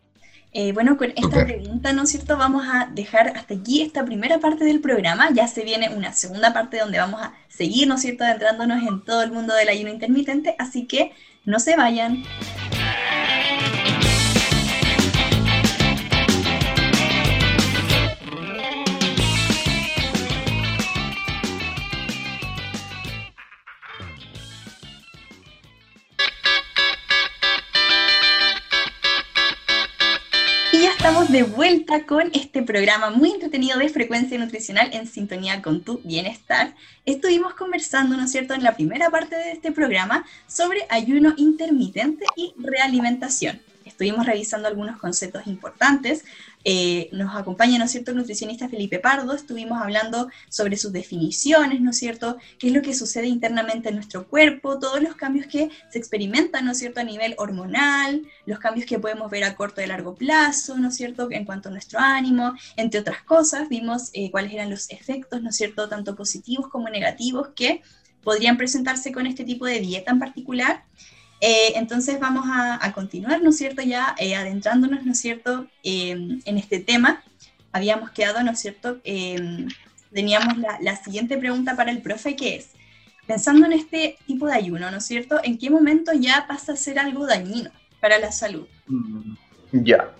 [0.53, 2.35] Eh, bueno, con esta pregunta, ¿no es cierto?
[2.35, 5.29] Vamos a dejar hasta aquí esta primera parte del programa.
[5.33, 9.01] Ya se viene una segunda parte donde vamos a seguir, ¿no es cierto?, adentrándonos en
[9.05, 10.55] todo el mundo del ayuno intermitente.
[10.59, 11.13] Así que
[11.45, 12.25] no se vayan.
[31.31, 36.75] De vuelta con este programa muy entretenido de frecuencia nutricional en sintonía con tu bienestar.
[37.05, 42.25] Estuvimos conversando, ¿no es cierto?, en la primera parte de este programa sobre ayuno intermitente
[42.35, 43.61] y realimentación.
[43.85, 46.25] Estuvimos revisando algunos conceptos importantes,
[46.63, 51.81] eh, nos acompaña, ¿no es cierto?, el nutricionista Felipe Pardo, estuvimos hablando sobre sus definiciones,
[51.81, 55.47] ¿no es cierto?, qué es lo que sucede internamente en nuestro cuerpo, todos los cambios
[55.47, 59.55] que se experimentan, ¿no es cierto?, a nivel hormonal, los cambios que podemos ver a
[59.55, 63.69] corto y largo plazo, ¿no es cierto?, en cuanto a nuestro ánimo, entre otras cosas,
[63.69, 67.81] vimos eh, cuáles eran los efectos, ¿no es cierto?, tanto positivos como negativos que
[68.23, 70.83] podrían presentarse con este tipo de dieta en particular.
[71.41, 73.81] Eh, entonces vamos a, continuar, ¿no es cierto?
[73.81, 75.67] Ya eh, adentrándonos, ¿no es cierto?
[75.83, 77.23] En este tema.
[77.73, 79.01] Habíamos quedado, ¿no es cierto?
[80.13, 82.69] Teníamos la, siguiente pregunta para el profe, que es,
[83.25, 85.39] pensando en este tipo de ayuno, ¿no es cierto?
[85.43, 88.67] ¿En qué momento ya pasa a ser algo dañino para la salud?
[89.71, 90.11] Ya.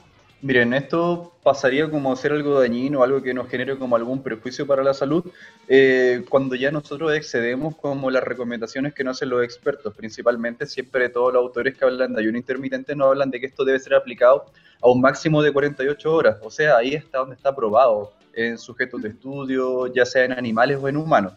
[0.43, 4.65] Miren, esto pasaría como a ser algo dañino, algo que nos genere como algún prejuicio
[4.65, 5.23] para la salud,
[5.67, 11.09] eh, cuando ya nosotros excedemos como las recomendaciones que nos hacen los expertos, principalmente siempre
[11.09, 13.93] todos los autores que hablan de ayuno intermitente no hablan de que esto debe ser
[13.93, 14.45] aplicado
[14.81, 18.99] a un máximo de 48 horas, o sea, ahí está donde está probado en sujetos
[19.03, 21.33] de estudio, ya sea en animales o en humanos.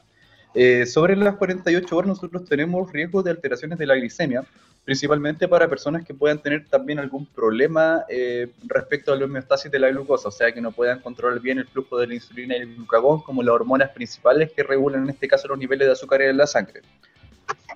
[0.55, 4.45] Eh, sobre las 48 horas nosotros tenemos riesgo de alteraciones de la glicemia,
[4.85, 9.79] principalmente para personas que puedan tener también algún problema eh, respecto a la homeostasis de
[9.79, 12.61] la glucosa, o sea, que no puedan controlar bien el flujo de la insulina y
[12.61, 16.21] el glucagón como las hormonas principales que regulan en este caso los niveles de azúcar
[16.23, 16.83] en la sangre.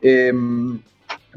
[0.03, 0.81] Em,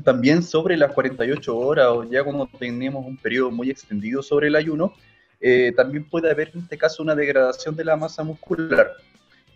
[0.04, 4.56] también sobre las 48 horas o ya como tenemos un periodo muy extendido sobre el
[4.56, 4.94] ayuno,
[5.40, 8.92] eh, también puede haber en este caso una degradación de la masa muscular.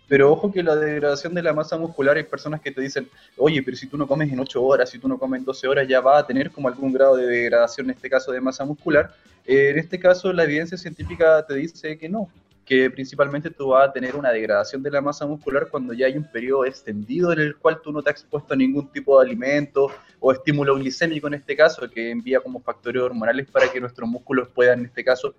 [0.08, 3.62] Pero ojo que la degradación de la masa muscular hay personas que te dicen, oye,
[3.62, 5.88] pero si tú no comes en 8 horas, si tú no comes en 12 horas,
[5.88, 9.12] ya va a tener como algún grado de degradación, en este caso de masa muscular.
[9.44, 12.28] Eh, en este caso, la evidencia científica te dice que no,
[12.64, 16.16] que principalmente tú vas a tener una degradación de la masa muscular cuando ya hay
[16.16, 19.26] un periodo extendido en el cual tú no te has expuesto a ningún tipo de
[19.26, 19.88] alimento
[20.18, 24.48] o estímulo glicémico en este caso, que envía como factores hormonales para que nuestros músculos
[24.48, 25.34] puedan en este caso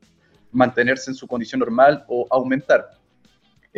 [0.52, 2.92] mantenerse en su condición normal o aumentar.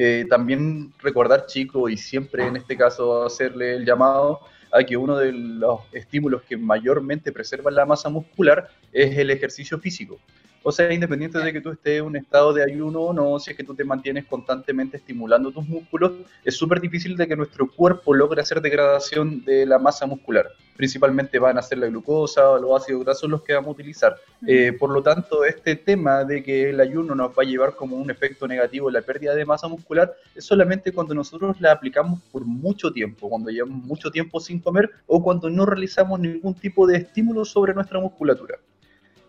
[0.01, 4.39] Eh, también recordar, chicos, y siempre en este caso hacerle el llamado
[4.71, 9.77] a que uno de los estímulos que mayormente preservan la masa muscular es el ejercicio
[9.77, 10.17] físico.
[10.63, 13.51] O sea, independiente de que tú estés en un estado de ayuno o no, si
[13.51, 16.13] es que tú te mantienes constantemente estimulando tus músculos,
[16.45, 20.47] es súper difícil de que nuestro cuerpo logre hacer degradación de la masa muscular.
[20.79, 24.15] Principalmente van a ser la glucosa o los ácidos grasos los que vamos a utilizar.
[24.47, 27.97] Eh, por lo tanto, este tema de que el ayuno nos va a llevar como
[27.97, 32.45] un efecto negativo la pérdida de masa muscular es solamente cuando nosotros la aplicamos por
[32.45, 36.95] mucho tiempo, cuando llevamos mucho tiempo sin comer o cuando no realizamos ningún tipo de
[36.95, 38.57] estímulo sobre nuestra musculatura.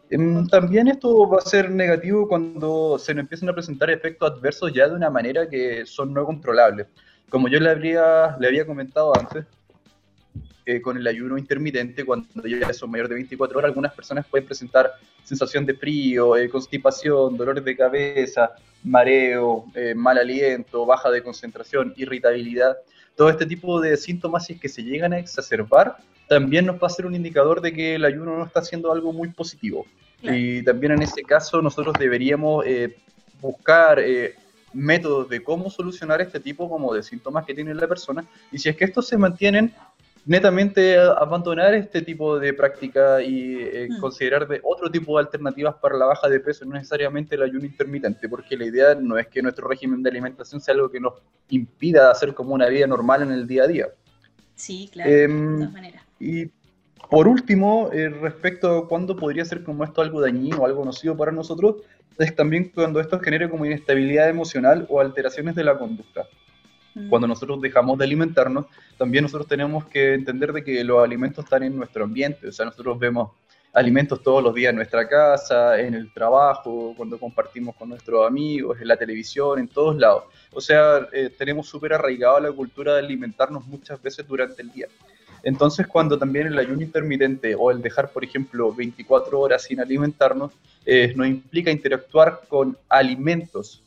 [0.09, 4.73] Em, también esto va a ser negativo cuando se nos empiezan a presentar efectos adversos
[4.73, 6.87] ya de una manera que son no controlables.
[7.29, 9.47] Como yo le había, le había comentado antes,
[10.67, 14.47] eh, con el ayuno intermitente, cuando ya son mayores de 24 horas, algunas personas pueden
[14.47, 14.93] presentar
[15.25, 18.53] sensación de frío, eh, constipación, dolores de cabeza,
[18.85, 22.77] mareo, eh, mal aliento, baja de concentración, irritabilidad.
[23.17, 25.97] Todo este tipo de síntomas, si es que se llegan a exacerbar,
[26.29, 29.13] también nos va a ser un indicador de que el ayuno no está haciendo algo
[29.13, 29.85] muy positivo.
[30.23, 32.97] Y también en ese caso nosotros deberíamos eh,
[33.41, 34.35] buscar eh,
[34.73, 38.25] métodos de cómo solucionar este tipo como de síntomas que tiene la persona.
[38.53, 39.75] Y si es que estos se mantienen,
[40.27, 44.01] netamente abandonar este tipo de práctica y eh, mm.
[44.01, 47.65] considerar de otro tipo de alternativas para la baja de peso, no necesariamente el ayuno
[47.65, 51.15] intermitente, porque la idea no es que nuestro régimen de alimentación sea algo que nos
[51.49, 53.87] impida hacer como una vida normal en el día a día.
[54.55, 56.05] Sí, claro, de em, todas maneras.
[56.19, 56.51] Y
[57.09, 61.17] por último, eh, respecto a cuándo podría ser como esto algo dañino o algo nocivo
[61.17, 61.77] para nosotros,
[62.19, 66.27] es también cuando esto genere como inestabilidad emocional o alteraciones de la conducta.
[67.09, 68.67] Cuando nosotros dejamos de alimentarnos,
[68.99, 72.67] también nosotros tenemos que entender de que los alimentos están en nuestro ambiente, o sea,
[72.67, 73.31] nosotros vemos
[73.73, 78.81] alimentos todos los días en nuestra casa, en el trabajo, cuando compartimos con nuestros amigos,
[78.81, 80.25] en la televisión, en todos lados.
[80.53, 84.89] O sea, eh, tenemos súper arraigada la cultura de alimentarnos muchas veces durante el día.
[85.43, 90.53] Entonces, cuando también el ayuno intermitente o el dejar, por ejemplo, 24 horas sin alimentarnos,
[90.85, 93.83] eh, nos implica interactuar con alimentos,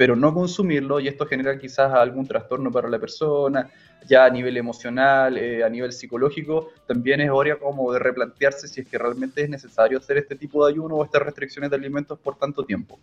[0.00, 3.70] pero no consumirlo, y esto genera quizás algún trastorno para la persona,
[4.08, 8.80] ya a nivel emocional, eh, a nivel psicológico, también es hora como de replantearse si
[8.80, 12.18] es que realmente es necesario hacer este tipo de ayuno o estas restricciones de alimentos
[12.18, 12.98] por tanto tiempo.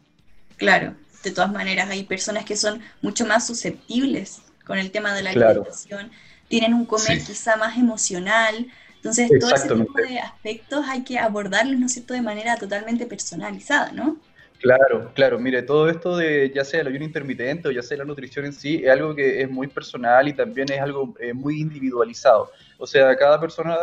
[0.56, 5.22] Claro, de todas maneras hay personas que son mucho más susceptibles con el tema de
[5.22, 6.10] la alimentación
[6.48, 8.68] tienen un comer quizá más emocional.
[8.96, 13.06] Entonces, todo ese tipo de aspectos hay que abordarlos, ¿no es cierto?, de manera totalmente
[13.06, 14.18] personalizada, ¿no?
[14.60, 15.40] Claro, claro.
[15.40, 18.54] Mire, todo esto de ya sea el ayuno intermitente o ya sea la nutrición en
[18.54, 22.52] sí, es algo que es muy personal y también es algo eh, muy individualizado.
[22.78, 23.78] O sea, cada persona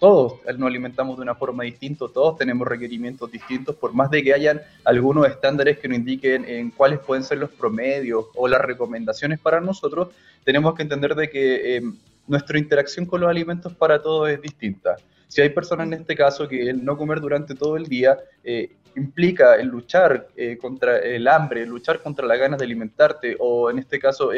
[0.00, 4.32] todos nos alimentamos de una forma distinta, todos tenemos requerimientos distintos, por más de que
[4.32, 9.38] hayan algunos estándares que nos indiquen en cuáles pueden ser los promedios o las recomendaciones
[9.38, 10.08] para nosotros,
[10.42, 11.82] tenemos que entender de que eh,
[12.26, 14.96] nuestra interacción con los alimentos para todos es distinta.
[15.30, 18.76] Si hay personas en este caso que el no comer durante todo el día eh,
[18.96, 23.78] implica el luchar eh, contra el hambre, luchar contra las ganas de alimentarte, o en
[23.78, 24.30] este caso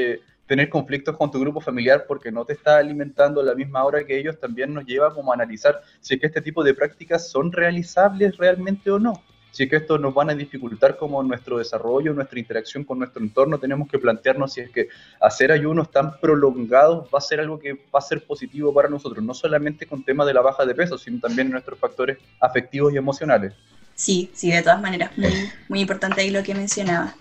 [0.46, 4.04] tener conflictos con tu grupo familiar porque no te está alimentando a la misma hora
[4.04, 7.26] que ellos, también nos lleva como a analizar si es que este tipo de prácticas
[7.30, 9.14] son realizables realmente o no.
[9.52, 13.22] Si es que esto nos van a dificultar como nuestro desarrollo, nuestra interacción con nuestro
[13.22, 14.88] entorno, tenemos que plantearnos si es que
[15.20, 19.22] hacer ayunos tan prolongados va a ser algo que va a ser positivo para nosotros,
[19.22, 22.94] no solamente con temas de la baja de peso, sino también en nuestros factores afectivos
[22.94, 23.52] y emocionales.
[23.94, 27.14] Sí, sí, de todas maneras, muy, muy importante ahí lo que mencionaba.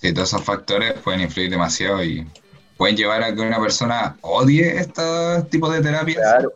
[0.00, 2.26] Sí, todos esos factores pueden influir demasiado y
[2.76, 5.02] pueden llevar a que una persona odie este
[5.50, 6.18] tipo de terapias.
[6.18, 6.52] Claro.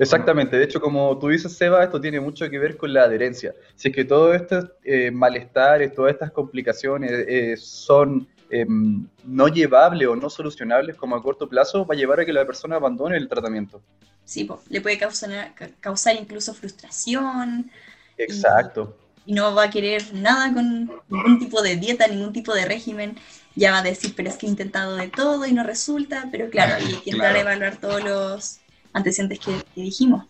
[0.00, 3.54] Exactamente, de hecho, como tú dices, Seba, esto tiene mucho que ver con la adherencia.
[3.76, 10.08] Si es que todos estos eh, malestares, todas estas complicaciones eh, son em, no llevables
[10.08, 13.16] o no solucionables como a corto plazo, va a llevar a que la persona abandone
[13.16, 13.82] el tratamiento.
[14.24, 17.70] Sí, le puede causar, causar incluso frustración.
[18.16, 22.64] Exacto y no va a querer nada con ningún tipo de dieta, ningún tipo de
[22.64, 23.16] régimen,
[23.54, 26.48] ya va a decir, pero es que he intentado de todo y no resulta, pero
[26.50, 28.60] claro, hay que evaluar todos los
[28.92, 30.26] antecedentes que, dijimos.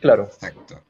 [0.00, 0.24] Claro.
[0.24, 0.80] Exacto.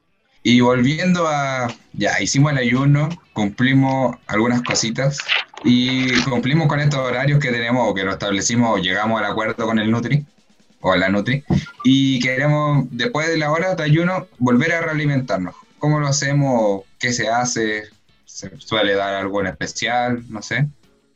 [0.43, 5.17] Y volviendo a, ya hicimos el ayuno, cumplimos algunas cositas
[5.63, 9.65] y cumplimos con estos horarios que tenemos o que lo establecimos o llegamos al acuerdo
[9.65, 10.25] con el Nutri
[10.79, 11.43] o la Nutri
[11.83, 15.55] y queremos después de la hora de ayuno volver a realimentarnos.
[15.77, 16.83] ¿Cómo lo hacemos?
[16.97, 17.83] ¿Qué se hace?
[18.25, 20.23] ¿Se suele dar algo en especial?
[20.29, 20.67] No sé.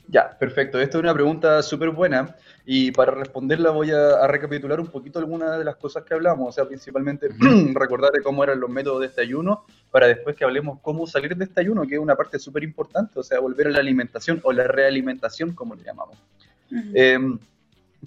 [0.10, 0.82] Ya, perfecto.
[0.82, 5.58] Esta es una pregunta súper buena y para responderla voy a, recapitular un poquito algunas
[5.58, 7.28] de las cosas que hablamos, o sea, principalmente
[7.74, 11.46] recordar cómo eran los métodos de este ayuno para después que hablemos cómo salir de
[11.46, 14.54] este ayuno, que es una parte súper importante, o sea, volver a la alimentación o
[14.54, 16.18] la realimentación, como le llamamos.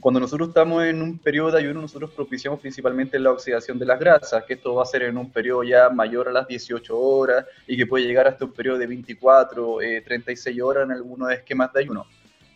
[0.01, 4.01] cuando nosotros estamos en un periodo de ayuno, nosotros propiciamos principalmente la oxidación de las
[4.01, 7.45] grasas, que esto va a ser en un periodo ya mayor a las 18 horas
[7.67, 11.73] y que puede llegar hasta un periodo de 24, 36 eh, horas en algunos esquemas
[11.75, 12.07] de ayuno.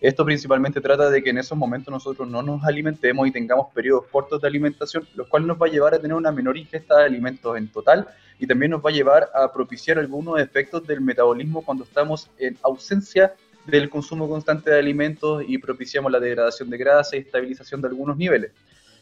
[0.00, 4.06] Esto principalmente trata de que en esos momentos nosotros no nos alimentemos y tengamos periodos
[4.10, 7.04] cortos de alimentación, lo cual nos va a llevar a tener una menor ingesta de
[7.04, 8.08] alimentos en total
[8.38, 12.56] y también nos va a llevar a propiciar algunos efectos del metabolismo cuando estamos en
[12.62, 13.34] ausencia
[13.66, 18.16] del consumo constante de alimentos y propiciamos la degradación de grasa y estabilización de algunos
[18.16, 18.52] niveles.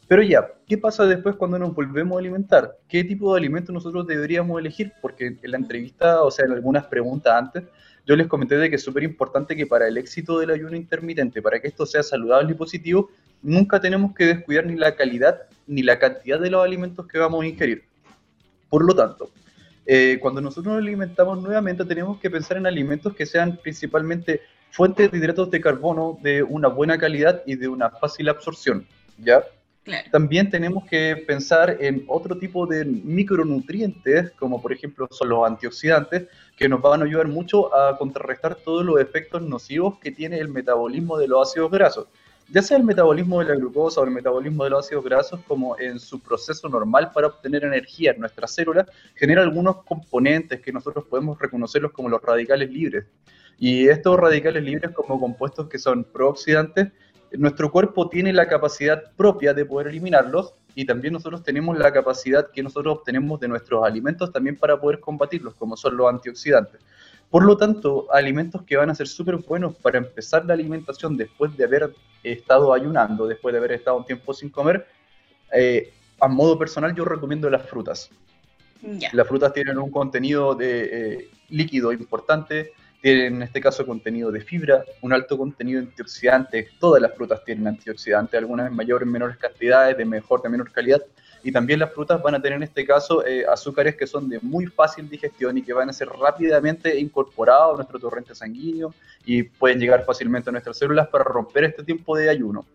[0.09, 2.77] Pero ya, ¿qué pasa después cuando nos volvemos a alimentar?
[2.89, 4.93] ¿Qué tipo de alimentos nosotros deberíamos elegir?
[5.01, 7.65] Porque en la entrevista, o sea, en algunas preguntas antes,
[8.09, 11.43] yo les comenté de que es súper importante que para el éxito del ayuno intermitente,
[11.43, 13.11] para que esto sea saludable y positivo,
[13.43, 17.45] nunca tenemos que descuidar ni la calidad ni la cantidad de los alimentos que vamos
[17.45, 17.85] a ingerir.
[18.71, 19.31] Por lo tanto,
[19.85, 24.41] eh, cuando nosotros nos alimentamos nuevamente, tenemos que pensar en alimentos que sean principalmente
[24.71, 28.87] fuentes de hidratos de carbono de una buena calidad y de una fácil absorción,
[29.19, 29.45] ¿ya?
[30.11, 36.27] También tenemos que pensar en otro tipo de micronutrientes, como por ejemplo son los antioxidantes,
[36.57, 40.49] que nos van a ayudar mucho a contrarrestar todos los efectos nocivos que tiene el
[40.49, 42.07] metabolismo de los ácidos grasos.
[42.51, 45.79] Ya sea el metabolismo de la glucosa o el metabolismo de los ácidos grasos, como
[45.79, 51.05] en su proceso normal para obtener energía en nuestras células, genera algunos componentes que nosotros
[51.11, 53.05] podemos reconocerlos como los radicales libres.
[53.59, 56.89] Y estos radicales libres como compuestos que son prooxidantes
[57.33, 62.51] nuestro cuerpo tiene la capacidad propia de poder eliminarlos y también nosotros tenemos la capacidad
[62.53, 66.81] que nosotros obtenemos de nuestros alimentos también para poder combatirlos, como son los antioxidantes.
[67.31, 71.55] Por lo tanto, alimentos que van a ser súper buenos para empezar la alimentación después
[71.57, 74.87] de haber estado ayunando, después de haber estado un tiempo sin comer,
[75.53, 78.11] eh, a modo personal yo recomiendo las frutas.
[79.13, 84.41] Las frutas tienen un contenido de eh, líquido importante, tienen en este caso contenido de
[84.41, 89.05] fibra, un alto contenido de antioxidantes, todas las frutas tienen antioxidantes, algunas en mayor o
[89.05, 91.03] en menores cantidades, de mejor, de menor calidad,
[91.43, 94.41] y también las frutas van a tener en este caso eh, azúcares que son de
[94.41, 98.93] muy fácil digestión y que van a ser rápidamente incorporados a nuestro torrente sanguíneo
[99.25, 102.67] y pueden llegar fácilmente a nuestras células para romper este tiempo de ayuno.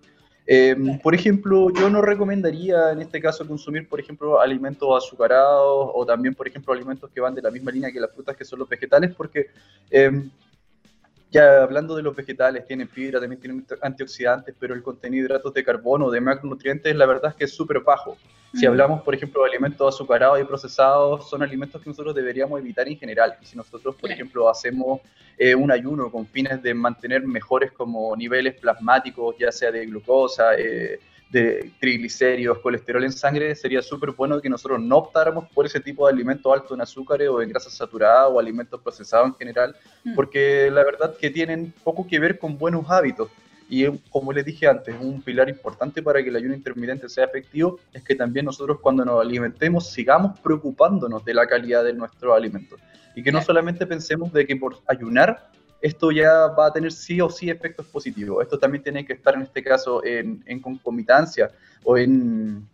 [0.46, 6.06] Em, por ejemplo, yo no recomendaría en este caso consumir, por ejemplo, alimentos azucarados o
[6.06, 8.60] también, por ejemplo, alimentos que van de la misma línea que las frutas, que son
[8.60, 9.48] los vegetales, porque
[9.90, 10.30] em,
[11.34, 15.54] ya hablando de los vegetales, tienen fibra, también tienen antioxidantes, pero el contenido de hidratos
[15.54, 18.16] de carbono, de macronutrientes, la verdad es que es súper bajo.
[18.54, 22.88] Si hablamos, por ejemplo, de alimentos azucarados y procesados, son alimentos que nosotros deberíamos evitar
[22.88, 23.36] en general.
[23.42, 25.02] si nosotros, por ejemplo, hacemos
[25.40, 30.54] eh, un ayuno con fines de mantener mejores como niveles plasmáticos, ya sea de glucosa,
[30.56, 31.00] eh,
[31.34, 36.06] de triglicéridos, colesterol en sangre, sería súper bueno que nosotros no optáramos por ese tipo
[36.06, 40.14] de alimentos altos en azúcares o en grasas saturadas o alimentos procesados en general, mm.
[40.14, 43.30] porque la verdad que tienen poco que ver con buenos hábitos.
[43.68, 47.80] Y como les dije antes, un pilar importante para que el ayuno intermitente sea efectivo
[47.92, 52.80] es que también nosotros cuando nos alimentemos sigamos preocupándonos de la calidad de nuestros alimentos.
[53.16, 55.50] Y que no solamente pensemos de que por ayunar
[55.84, 58.42] esto ya va a tener sí o sí efectos positivos.
[58.42, 61.52] Esto también tiene que estar en este caso en, concomitancia
[61.84, 62.66] o en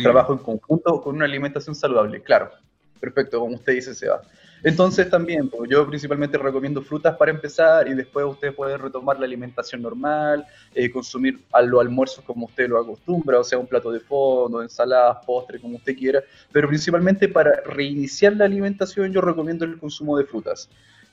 [0.00, 2.22] trabajo en conjunto con una alimentación saludable.
[2.22, 2.52] Claro,
[3.00, 4.22] perfecto, como usted dice, Seba.
[4.62, 9.26] Entonces también, pues, yo principalmente recomiendo frutas para empezar y después usted puede retomar la
[9.26, 13.90] alimentación normal, eh, consumir a los almuerzos como usted lo acostumbra, o sea, un plato
[13.90, 19.64] de fondo, ensaladas, postres, como usted quiera, pero principalmente para reiniciar la alimentación yo recomiendo
[19.64, 20.70] el consumo de frutas.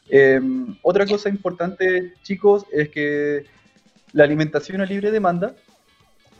[0.09, 3.45] Em, otra cosa importante, chicos, es que
[4.11, 5.55] la alimentación a libre demanda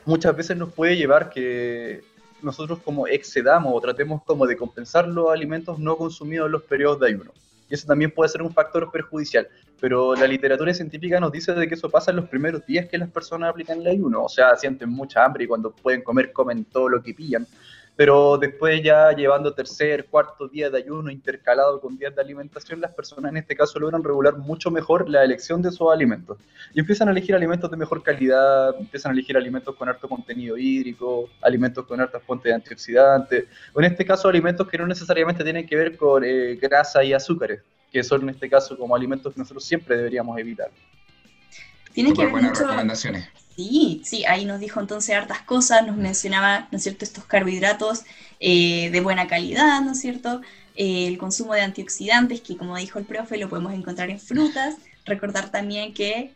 [0.05, 2.01] muchas veces nos puede llevar que
[2.41, 6.99] nosotros como excedamos o tratemos como de compensar los alimentos no consumidos en los periodos
[6.99, 7.31] de ayuno.
[7.69, 9.47] Y eso también puede ser un factor perjudicial.
[9.79, 12.97] Pero la literatura científica nos dice de que eso pasa en los primeros días que
[12.97, 14.23] las personas aplican el ayuno.
[14.23, 17.47] O sea, sienten mucha hambre y cuando pueden comer, comen todo lo que pillan
[17.95, 22.91] pero después ya llevando tercer, cuarto día de ayuno intercalado con días de alimentación, las
[22.91, 26.37] personas en este caso logran regular mucho mejor la elección de sus alimentos.
[26.73, 30.57] Y empiezan a elegir alimentos de mejor calidad, empiezan a elegir alimentos con alto contenido
[30.57, 35.43] hídrico, alimentos con altas fuentes de antioxidantes, o en este caso alimentos que no necesariamente
[35.43, 39.33] tienen que ver con eh, grasa y azúcares, que son en este caso como alimentos
[39.33, 40.71] que nosotros siempre deberíamos evitar.
[41.93, 43.29] Tiene que ver buenas recomendaciones.
[43.55, 48.01] Sí, sí, ahí nos dijo entonces hartas cosas, nos mencionaba, ¿no es cierto?, estos carbohidratos
[48.39, 50.41] eh, de buena calidad, ¿no es cierto?,
[50.75, 54.77] eh, el consumo de antioxidantes, que como dijo el profe, lo podemos encontrar en frutas,
[55.05, 56.31] recordar también que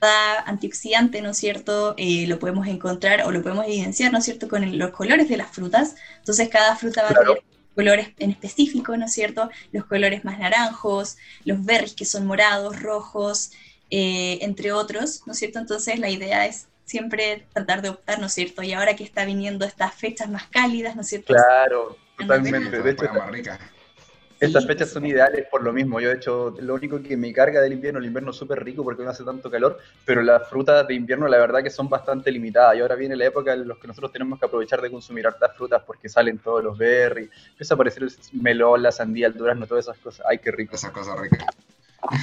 [0.00, 4.24] cada antioxidante, ¿no es cierto?, eh, lo podemos encontrar o lo podemos evidenciar, ¿no es
[4.24, 7.42] cierto?, con los colores de las frutas, entonces cada fruta va a tener
[7.76, 12.82] colores en específico, ¿no es cierto?, los colores más naranjos, los berries que son morados,
[12.82, 13.52] rojos,
[13.90, 15.58] eh, entre otros, ¿no es cierto?
[15.58, 18.62] Entonces la idea es siempre tratar de optar, ¿no es cierto?
[18.62, 21.34] Y ahora que está viniendo estas fechas más cálidas, ¿no es cierto?
[21.34, 22.82] Claro, totalmente.
[22.82, 23.58] De hecho, más rica.
[24.40, 26.00] Estas fechas son ideales por lo mismo.
[26.00, 28.84] Yo, de hecho, lo único que me carga del invierno, el invierno es súper rico
[28.84, 32.30] porque no hace tanto calor, pero las frutas de invierno, la verdad, que son bastante
[32.30, 32.76] limitadas.
[32.76, 35.56] Y ahora viene la época en la que nosotros tenemos que aprovechar de consumir hartas
[35.56, 39.66] frutas porque salen todos los berries, empieza a aparecer el melón, la sandía, el durazno,
[39.66, 40.24] todas esas cosas.
[40.28, 40.76] ¡Ay, qué rico!
[40.76, 41.44] Esas cosas ricas.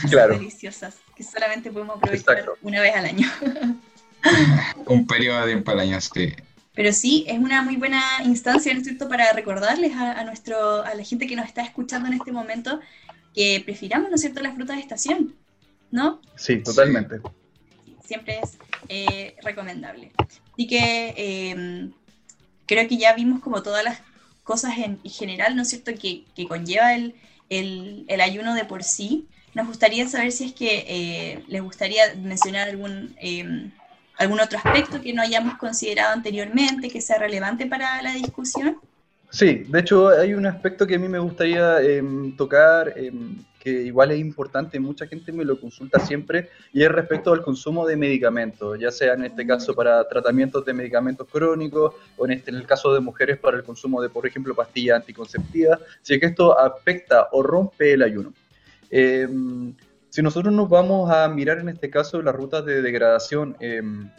[0.09, 0.37] Claro.
[0.37, 3.29] deliciosas, que solamente podemos aprovechar una vez al año.
[4.87, 6.33] Un periodo de tiempo al año, sí.
[6.73, 10.93] Pero sí, es una muy buena instancia, ¿no es cierto?, para recordarles a, nuestro, a
[10.93, 12.81] la gente que nos está escuchando en este momento
[13.33, 15.35] que prefiramos, ¿no es cierto?, las frutas de estación,
[15.89, 16.21] ¿no?
[16.35, 17.21] Sí, totalmente.
[18.03, 18.57] siempre es
[18.89, 20.11] eh, recomendable.
[20.17, 21.93] Así que em,
[22.65, 24.01] creo que ya vimos como todas las
[24.43, 27.15] cosas en, general, ¿no es cierto?, que, que conlleva el,
[27.49, 29.27] el, el, ayuno de por sí.
[29.55, 33.71] Nos gustaría saber si es que eh, les gustaría mencionar algún em,
[34.17, 38.77] ¿Algún otro aspecto que no hayamos considerado anteriormente que sea relevante para la discusión?
[39.29, 43.69] Sí, de hecho hay un aspecto que a mí me gustaría em, tocar, em, que
[43.69, 47.97] igual es importante, mucha gente me lo consulta siempre, y es respecto al consumo de
[47.97, 52.57] medicamentos, ya sea en este caso para tratamientos de medicamentos crónicos, o en, este, en
[52.57, 56.27] el caso de mujeres para el consumo de, por ejemplo, pastillas anticonceptivas, si es que
[56.27, 58.31] esto afecta o rompe el ayuno.
[58.97, 59.27] Eh,
[60.07, 64.09] si nosotros nos vamos a mirar en este caso las rutas de degradación em,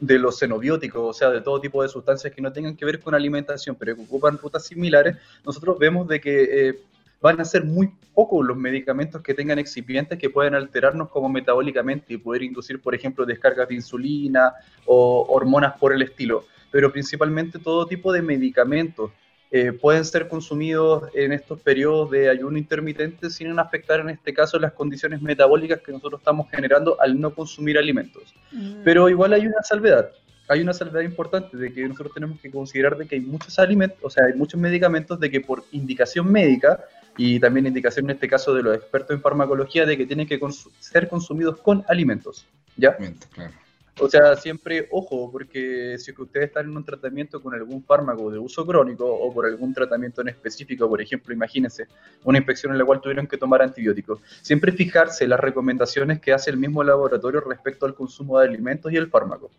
[0.00, 3.00] de los xenobióticos, o sea, de todo tipo de sustancias que no tengan que ver
[3.00, 6.80] con alimentación, pero que ocupan rutas similares, nosotros vemos de que eh,
[7.20, 12.14] van a ser muy pocos los medicamentos que tengan excipientes que pueden alterarnos como metabólicamente
[12.14, 14.54] y poder inducir, por ejemplo, descargas de insulina
[14.86, 16.46] o hormonas por el estilo.
[16.70, 19.10] Pero principalmente todo tipo de medicamentos
[19.54, 24.58] eh, pueden ser consumidos en estos periodos de ayuno intermitente sin afectar en este caso
[24.58, 28.34] las condiciones metabólicas que nosotros estamos generando al no consumir alimentos.
[28.50, 28.76] Mm.
[28.82, 30.10] Pero igual hay una salvedad,
[30.48, 33.98] hay una salvedad importante de que nosotros tenemos que considerar de que hay muchos alimentos,
[34.02, 36.82] o sea, hay muchos medicamentos de que por indicación médica
[37.18, 40.40] y también indicación en este caso de los expertos en farmacología de que tienen que
[40.80, 42.46] ser consumidos con alimentos,
[42.78, 42.96] ¿ya?
[42.96, 43.52] Claro.
[43.98, 48.38] O sea, siempre ojo, porque si ustedes están en un tratamiento con algún fármaco de
[48.38, 51.86] uso crónico o por algún tratamiento en específico, por ejemplo, imagínense
[52.24, 56.50] una infección en la cual tuvieron que tomar antibióticos, siempre fijarse las recomendaciones que hace
[56.50, 59.50] el mismo laboratorio respecto al consumo de alimentos y el fármaco.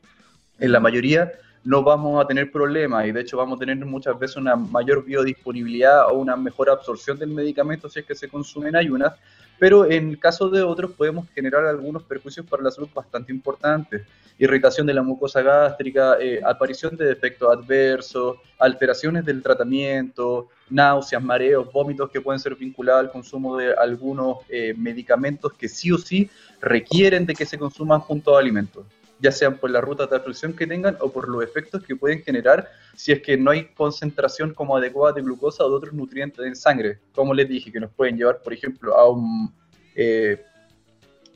[0.63, 1.29] En la mayoría
[1.65, 5.03] no vamos a tener problemas y de hecho vamos a tener muchas veces una mayor
[5.03, 9.11] biodisponibilidad o una mejor absorción del medicamento si es que se consume en ayunas,
[9.59, 14.03] pero en caso de otros podemos generar algunos perjuicios para la salud bastante importantes.
[14.39, 21.69] Irritación de la mucosa gástrica, eh, aparición de defectos adversos, alteraciones del tratamiento, náuseas, mareos,
[21.73, 26.29] vómitos que pueden ser vinculados al consumo de algunos eh, medicamentos que sí o sí
[26.61, 28.85] requieren de que se consuman junto a alimentos
[29.23, 32.21] ya sean por la ruta de absorción que tengan o por los efectos que pueden
[32.21, 36.45] generar si es que no hay concentración como adecuada de glucosa o de otros nutrientes
[36.45, 36.99] en sangre.
[37.15, 39.53] Como les dije, que nos pueden llevar, por ejemplo, a un,
[39.95, 40.43] eh,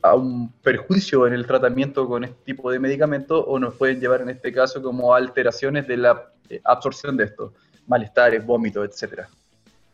[0.02, 4.20] a un perjuicio en el tratamiento con este tipo de medicamentos o nos pueden llevar
[4.20, 7.52] en este caso como alteraciones de la eh, absorción de estos,
[7.86, 9.30] malestares, vómitos, etcétera.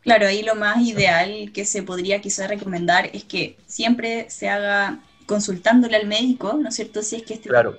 [0.01, 4.99] Claro, ahí lo más ideal que se podría quizás recomendar es que siempre se haga
[5.25, 7.01] consultándole al médico, ¿no es cierto?
[7.01, 7.77] Si es que este claro.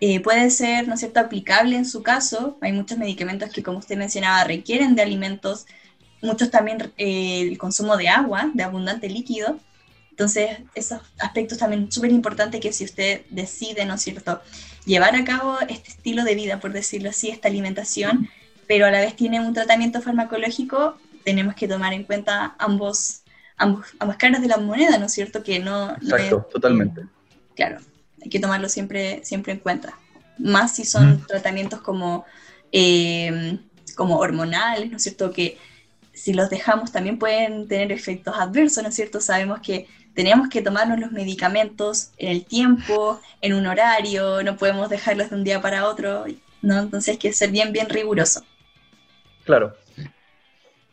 [0.00, 2.58] eh, puede ser, ¿no es cierto?, aplicable en su caso.
[2.60, 5.66] Hay muchos medicamentos que, como usted mencionaba, requieren de alimentos,
[6.22, 9.58] muchos también eh, el consumo de agua, de abundante líquido.
[10.10, 14.40] Entonces, esos aspectos también súper importantes que si usted decide, ¿no es cierto?,
[14.86, 18.28] llevar a cabo este estilo de vida, por decirlo así, esta alimentación,
[18.66, 23.22] pero a la vez tiene un tratamiento farmacológico, tenemos que tomar en cuenta ambos
[23.56, 25.42] ambos, ambas caras de la moneda, ¿no es cierto?
[25.42, 25.92] Que no...
[25.92, 27.02] Exacto, totalmente.
[27.54, 27.78] Claro,
[28.22, 29.98] hay que tomarlo siempre, siempre en cuenta.
[30.38, 32.26] Más si son tratamientos como,
[32.72, 33.58] eh,
[33.94, 35.32] como hormonales, ¿no es cierto?
[35.32, 35.58] Que
[36.12, 39.20] si los dejamos también pueden tener efectos adversos, ¿no es cierto?
[39.20, 44.88] Sabemos que tenemos que tomarnos los medicamentos en el tiempo, en un horario, no podemos
[44.88, 46.24] dejarlos de un día para otro,
[46.62, 46.80] ¿no?
[46.80, 48.42] Entonces hay que ser bien, bien riguroso.
[49.44, 49.74] Claro.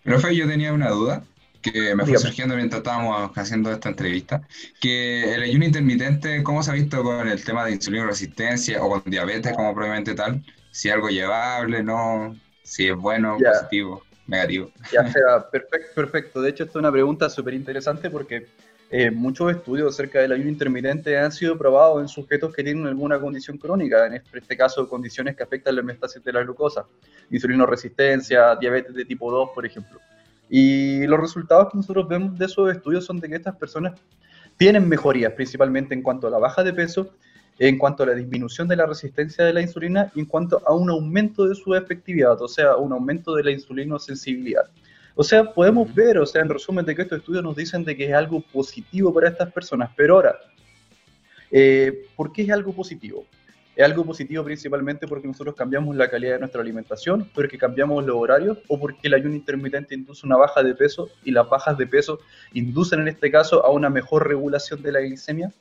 [0.03, 1.23] Profe, yo tenía una duda
[1.63, 4.45] que me fue surgiendo mientras estábamos haciendo esta entrevista,
[4.79, 8.89] que el ayuno intermitente, ¿cómo se ha visto con el tema de insulina resistencia o
[8.89, 10.43] con diabetes como probablemente tal?
[10.71, 14.71] Si es algo llevable, no, si es bueno, positivo, negativo.
[14.91, 16.41] Ya sea, perfecto, perfecto.
[16.41, 18.47] De hecho, esta es una pregunta súper interesante porque
[18.95, 23.19] eh, muchos estudios acerca del ayuno intermitente han sido probados en sujetos que tienen alguna
[23.19, 26.85] condición crónica, en este, caso condiciones que afectan la homeostasis de la glucosa,
[27.31, 29.99] insulina resistencia, diabetes de tipo 2, por ejemplo.
[30.49, 33.99] Y los resultados que nosotros vemos de esos estudios son de que estas personas
[34.57, 37.09] tienen mejorías, principalmente en cuanto a la baja de peso
[37.59, 40.73] en cuanto a la disminución de la resistencia de la insulina y en cuanto a
[40.73, 44.69] un aumento de su efectividad, o sea, un aumento de la insulinosensibilidad.
[45.15, 47.95] O sea, podemos ver, o sea, en resumen, de que estos estudios nos dicen de
[47.95, 50.35] que es algo positivo para estas personas, pero ahora,
[51.51, 53.25] eh, ¿por qué es algo positivo?
[53.75, 58.15] Es algo positivo principalmente porque nosotros cambiamos la calidad de nuestra alimentación, porque cambiamos los
[58.15, 61.87] horarios o porque el ayuno intermitente induce una baja de peso y las bajas de
[61.87, 62.19] peso
[62.53, 65.51] inducen en este caso a una mejor regulación de la glicemia.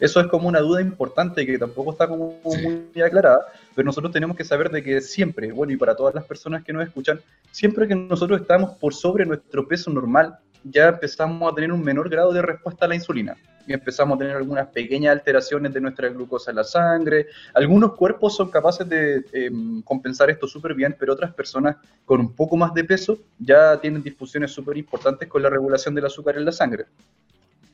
[0.00, 4.36] Eso es como una duda importante que tampoco está como muy aclarada, pero nosotros tenemos
[4.36, 7.20] que saber de que siempre, bueno, y para todas las personas que nos escuchan,
[7.52, 12.10] siempre que nosotros estamos por sobre nuestro peso normal, ya empezamos a tener un menor
[12.10, 13.36] grado de respuesta a la insulina.
[13.66, 17.28] Y empezamos a tener algunas pequeñas alteraciones de nuestra glucosa en la sangre.
[17.54, 22.34] Algunos cuerpos son capaces de em, compensar esto súper bien, pero otras personas con un
[22.34, 26.44] poco más de peso ya tienen disfunciones súper importantes con la regulación del azúcar en
[26.44, 26.84] la sangre.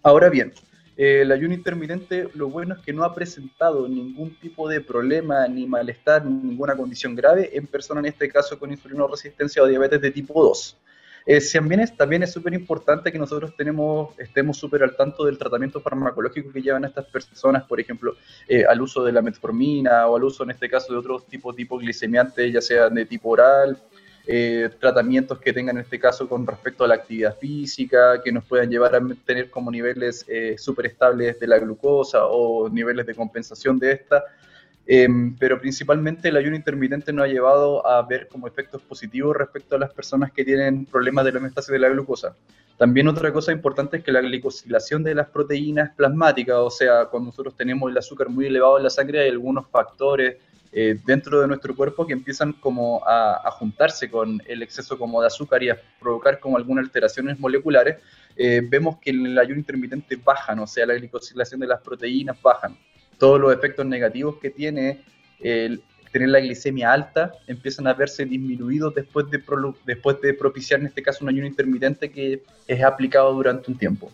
[0.03, 0.53] Ahora bien,
[0.97, 5.67] el ayuno intermitente, lo bueno es que no ha presentado ningún tipo de problema, ni
[5.67, 8.71] malestar, ni ninguna condición grave en personas, en este caso, con
[9.11, 10.77] resistencia o diabetes de tipo 2.
[11.27, 15.39] Eh, también es también es súper importante que nosotros tenemos, estemos súper al tanto del
[15.39, 18.17] tratamiento farmacológico que llevan estas personas, por ejemplo,
[18.49, 21.55] eh, al uso de la metformina o al uso, en este caso, de otros tipos
[21.55, 23.79] tipo glicemiantes, ya sea de tipo oral,
[24.27, 28.45] eh, tratamientos que tengan en este caso con respecto a la actividad física, que nos
[28.45, 33.15] puedan llevar a tener como niveles eh, súper estables de la glucosa o niveles de
[33.15, 34.25] compensación de esta.
[34.87, 39.77] Em, pero principalmente el ayuno intermitente nos ha llevado a ver como efectos positivos respecto
[39.77, 42.35] a las personas que tienen problemas de la homeostasis de la glucosa.
[42.77, 47.27] También otra cosa importante es que la glicosilación de las proteínas plasmáticas, o sea, cuando
[47.27, 50.39] nosotros tenemos el azúcar muy elevado en la sangre, hay algunos factores
[50.73, 55.27] eh, dentro de nuestro cuerpo que empiezan como a, juntarse con el exceso como de
[55.27, 57.99] azúcar y a provocar como algunas alteraciones moleculares,
[58.37, 62.41] eh, vemos que en el ayuno intermitente bajan, o sea, la glicosilación de las proteínas
[62.41, 62.77] bajan.
[63.21, 65.05] Todos los efectos negativos que tiene
[66.13, 69.43] tener la glicemia alta empiezan a verse disminuidos después de,
[69.87, 74.11] después de propiciar en este caso un ayuno intermitente que es aplicado durante un tiempo.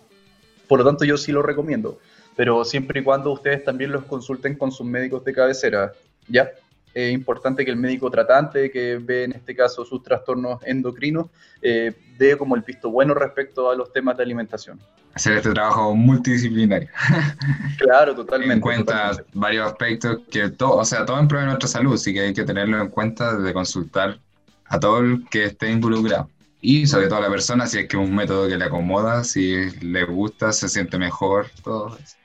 [0.69, 1.99] Por lo tanto, yo sí lo recomiendo,
[2.35, 5.93] pero siempre y cuando ustedes también los consulten con sus médicos de cabecera.
[6.29, 6.51] ¿ya?
[6.93, 11.29] Es importante que el médico tratante que ve en este caso sus trastornos endocrinos
[11.63, 14.81] eh, dé como el visto bueno respecto a los temas de alimentación.
[15.17, 16.91] Hacer este trabajo multidisciplinario.
[17.79, 18.53] claro, totalmente.
[18.53, 22.13] En cuenta varios aspectos que todo, o sea, todo en pro de nuestra salud, así
[22.13, 24.19] que hay que tenerlo en cuenta de consultar
[24.67, 26.29] a todo el que esté involucrado.
[26.61, 29.25] Y sobre todo a la persona, si es que es un método que le acomoda,
[29.25, 32.17] si le gusta, se siente mejor, todo eso.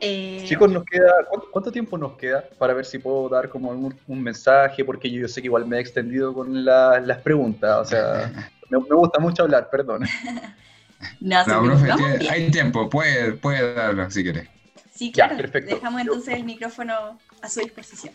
[0.00, 1.10] Eh, Chicos, nos queda,
[1.50, 4.84] ¿cuánto, tiempo nos queda para ver si puedo dar como un, mensaje?
[4.84, 8.30] Porque yo, sé que igual me he extendido con las preguntas, o sea,
[8.70, 10.04] me, gusta mucho hablar, perdón.
[11.20, 11.78] no, no
[12.30, 14.48] hay tiempo, puede, puede darlo si quieres.
[14.94, 15.36] Sí, claro.
[15.36, 15.74] perfecto.
[15.74, 18.14] Dejamos entonces el micrófono a su disposición.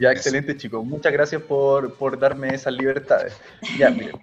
[0.00, 0.84] Ya, excelente, chicos.
[0.84, 3.36] Muchas gracias por, por darme esas libertades.
[3.78, 4.16] Ya, miren,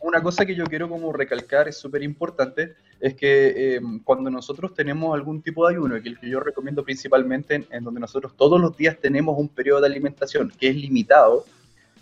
[0.00, 4.74] una cosa que yo quiero como recalcar es súper importante, es que eh, cuando nosotros
[4.74, 8.60] tenemos algún tipo de ayuno, que el que yo recomiendo principalmente en, donde nosotros todos
[8.60, 11.44] los días tenemos un periodo de alimentación que es limitado,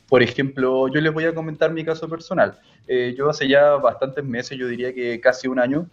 [0.09, 2.59] por ejemplo, yo les voy a comentar mi caso personal.
[2.87, 5.89] Eh, yo hace ya bastantes meses, yo diría que casi un año,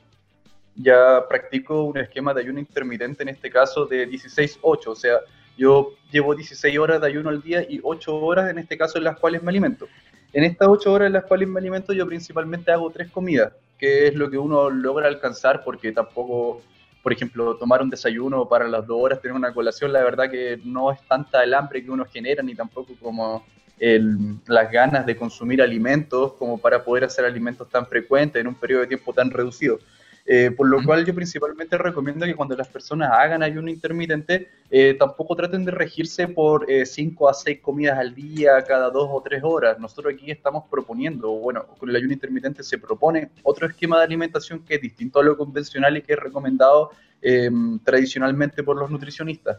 [0.75, 5.19] ya practico un esquema de ayuno intermitente, en este caso de 16-8, o sea,
[5.57, 9.03] yo llevo 16 horas de ayuno al día y 8 horas en este caso en
[9.03, 9.87] las cuales me alimento.
[10.33, 14.07] En estas 8 horas en las cuales me alimento yo principalmente hago tres comidas, que
[14.07, 16.61] es lo que uno logra alcanzar porque tampoco,
[17.03, 20.59] por ejemplo, tomar un desayuno para las 2 horas, tener una colación, la verdad que
[20.63, 23.45] no es tanta el hambre que uno genera ni tampoco como
[23.79, 28.81] las ganas de consumir alimentos como para poder hacer alimentos tan frecuentes en un periodo
[28.81, 29.79] de tiempo tan reducido.
[30.25, 34.95] Eh, por lo cual yo principalmente recomiendo que cuando las personas hagan ayuno intermitente, eh,
[34.97, 39.21] tampoco traten de regirse por 5 eh, a 6 comidas al día, cada 2 o
[39.21, 39.79] 3 horas.
[39.79, 44.63] Nosotros aquí estamos proponiendo, bueno, con el ayuno intermitente se propone otro esquema de alimentación
[44.63, 46.91] que es distinto a lo convencional y que es recomendado
[47.21, 49.57] em, tradicionalmente por los nutricionistas,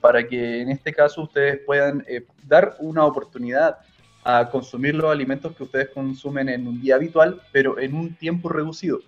[0.00, 2.04] para que en este caso ustedes puedan
[2.46, 3.78] dar una oportunidad
[4.24, 8.48] a consumir los alimentos que ustedes consumen en un día habitual, pero en un tiempo
[8.48, 9.00] reducido.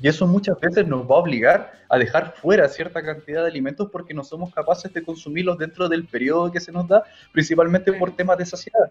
[0.00, 3.90] Y eso muchas veces nos va a obligar a dejar fuera cierta cantidad de alimentos
[3.90, 8.16] porque no somos capaces de consumirlos dentro del periodo que se nos da, principalmente por
[8.16, 8.90] temas de saciedad.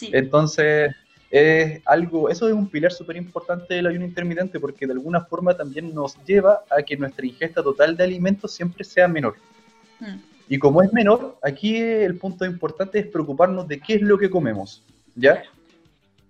[0.00, 0.94] Entonces,
[1.30, 5.56] es algo, eso es un pilar súper importante del ayuno intermitente porque de alguna forma
[5.56, 9.36] también nos lleva a que nuestra ingesta total de alimentos siempre sea menor.
[10.00, 10.35] Mm.
[10.48, 14.30] Y como es menor, aquí el punto importante es preocuparnos de qué es lo que
[14.30, 14.82] comemos,
[15.14, 15.42] ¿ya?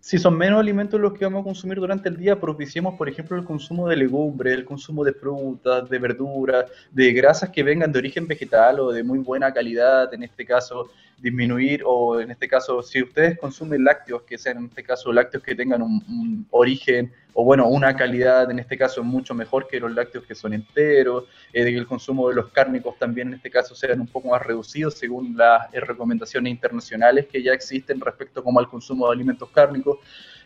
[0.07, 3.37] si son menos alimentos los que vamos a consumir durante el día, propiciemos, por ejemplo,
[3.37, 7.99] el consumo de legumbres, el consumo de frutas, de verduras, de grasas que vengan de
[7.99, 12.83] origen vegetal o de muy buena calidad, en este caso, disminuir, o en este caso,
[12.83, 17.45] si ustedes consumen lácteos, que sean en este caso lácteos que tengan un, origen o
[17.45, 21.65] bueno, una calidad en este caso mucho mejor que los lácteos que son enteros, eh,
[21.65, 24.95] que el consumo de los cárnicos también en este caso sean un poco más reducidos
[24.95, 29.99] según las eh, recomendaciones internacionales que ya existen respecto como al consumo de alimentos cárnicos.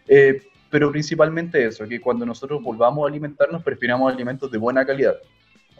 [0.06, 5.16] Eh, pero principalmente eso, que cuando nosotros volvamos a alimentarnos, prefiramos alimentos de buena calidad.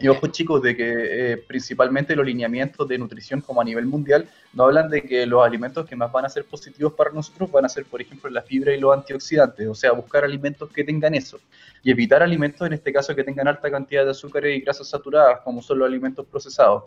[0.01, 4.27] Y ojo chicos, de que eh, principalmente los lineamientos de nutrición como a nivel mundial
[4.53, 7.65] no hablan de que los alimentos que más van a ser positivos para nosotros van
[7.65, 11.13] a ser, por ejemplo, la fibra y los antioxidantes, o sea, buscar alimentos que tengan
[11.13, 11.39] eso.
[11.83, 15.41] Y evitar alimentos, en este caso, que tengan alta cantidad de azúcares y grasas saturadas,
[15.41, 16.83] como son los alimentos procesados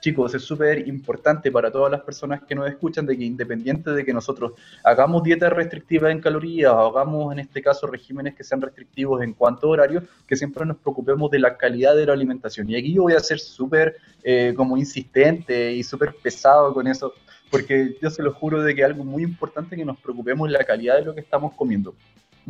[0.00, 4.04] chicos, es súper importante para todas las personas que nos escuchan de que independiente de
[4.04, 8.60] que nosotros hagamos dieta restrictiva en calorías o hagamos en este caso regímenes que sean
[8.62, 12.68] restrictivos en cuanto a horario, que siempre nos preocupemos de la calidad de la alimentación.
[12.70, 17.12] Y aquí yo voy a ser súper eh, como insistente y súper pesado con eso,
[17.50, 20.64] porque yo se lo juro de que algo muy importante que nos preocupemos es la
[20.64, 21.94] calidad de lo que estamos comiendo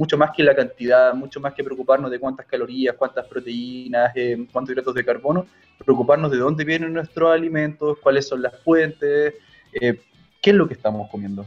[0.00, 4.46] mucho más que la cantidad, mucho más que preocuparnos de cuántas calorías, cuántas proteínas, eh,
[4.50, 5.46] cuántos hidratos de carbono,
[5.84, 9.34] preocuparnos de dónde vienen nuestros alimentos, cuáles son las fuentes,
[9.78, 10.00] eh,
[10.40, 11.44] qué es lo que estamos comiendo,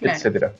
[0.00, 0.54] etcétera.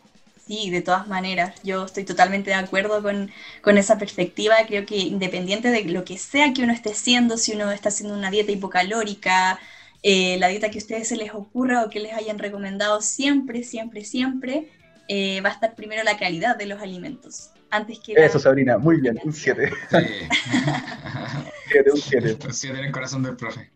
[0.47, 3.30] Sí, de todas maneras, yo estoy totalmente de acuerdo con,
[3.62, 4.57] con, esa perspectiva.
[4.66, 8.14] Creo que independiente de lo que sea que uno esté haciendo, si uno está haciendo
[8.14, 9.59] una dieta hipocalórica,
[10.03, 13.62] eh, la dieta que a ustedes se les ocurra o que les hayan recomendado, siempre,
[13.62, 14.68] siempre, siempre
[15.13, 17.51] eh, va a estar primero la calidad de los alimentos.
[17.69, 19.73] Antes que Eso, Sabrina, muy bien, un 7.
[19.91, 21.79] Sí.
[21.93, 22.37] un 7.
[22.47, 23.71] Un 7 en el corazón del profe.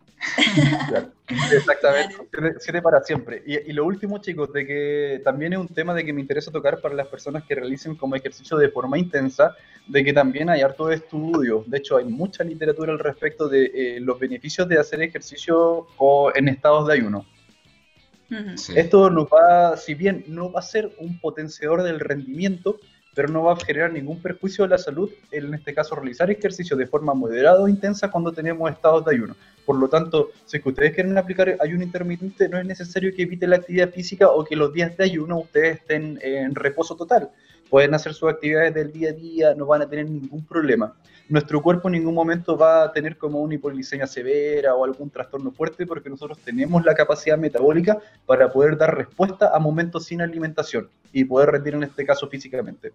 [1.52, 2.14] Exactamente,
[2.60, 3.42] 7 para siempre.
[3.44, 6.80] Y, lo último, chicos, de que también es un tema de que me interesa tocar
[6.80, 9.56] para las personas que realicen como ejercicio de forma intensa,
[9.88, 11.64] de que también hay harto estudio.
[11.66, 15.88] De hecho, hay mucha literatura al respecto de eh, los beneficios de hacer ejercicio
[16.36, 17.26] en estados de ayuno.
[18.74, 22.80] Esto nos va, si bien no va a ser un potenciador del rendimiento,
[23.14, 26.76] pero no va a generar ningún perjuicio a la salud, en este caso realizar ejercicio
[26.76, 29.36] de forma moderada o intensa cuando tenemos estados de ayuno.
[29.64, 33.56] Por lo tanto, si ustedes quieren aplicar ayuno intermitente, no es necesario que evite la
[33.56, 37.30] actividad física o que los días de ayuno ustedes estén en reposo total.
[37.74, 40.94] Pueden hacer sus actividades del día a día, no van a tener ningún problema
[41.28, 45.50] nuestro cuerpo en ningún momento va a tener como una hipoglicemia severa o algún trastorno
[45.50, 50.88] fuerte porque nosotros tenemos la capacidad metabólica para poder dar respuesta a momentos sin alimentación
[51.12, 52.92] y poder rendir en este caso físicamente.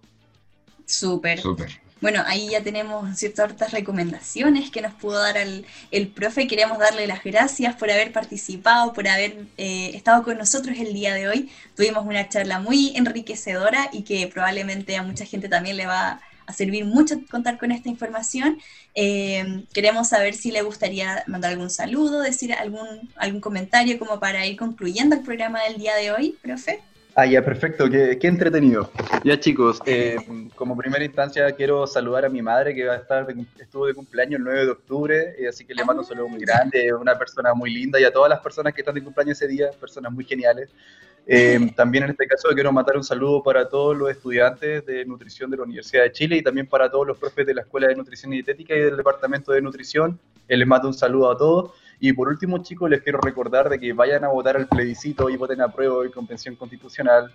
[1.40, 1.70] Súper.
[2.02, 6.48] Bueno, ahí ya tenemos ciertas recomendaciones que nos pudo dar el, el, profe.
[6.48, 11.14] Queremos darle las gracias por haber participado, por haber eh, estado con nosotros el día
[11.14, 11.52] de hoy.
[11.76, 16.54] Tuvimos una charla muy enriquecedora y que probablemente a mucha gente también le va a
[16.54, 18.60] servir mucho contar con esta información.
[18.96, 24.46] Eh, queremos saber si le gustaría mandar algún saludo, decir algún, algún comentario como para
[24.46, 26.82] ir concluyendo el programa del día de hoy, profe.
[27.22, 28.90] Ah, ya, perfecto, qué, qué entretenido.
[29.26, 30.16] Ya chicos, eh,
[30.56, 33.28] como primera instancia quiero saludar a mi madre que va a estar
[33.60, 36.40] estuvo de cumpleaños el 9 de octubre, eh, así que le mando un saludo muy
[36.40, 39.50] grande, una persona muy linda y a todas las personas que están de cumpleaños ese
[39.50, 40.70] día, personas muy geniales.
[41.28, 45.52] Eh, también en este caso quiero mandar un saludo para todos los estudiantes de nutrición
[45.52, 47.98] de la Universidad de Chile y también para todos los profes de la Escuela de
[47.98, 50.18] Nutrición y Dietética y del Departamento de Nutrición.
[50.48, 51.72] Les mando un saludo a todos.
[52.00, 55.36] Y por último, chicos, les quiero recordar de que vayan a votar al plebiscito y
[55.36, 57.32] voten a prueba y convención constitucional.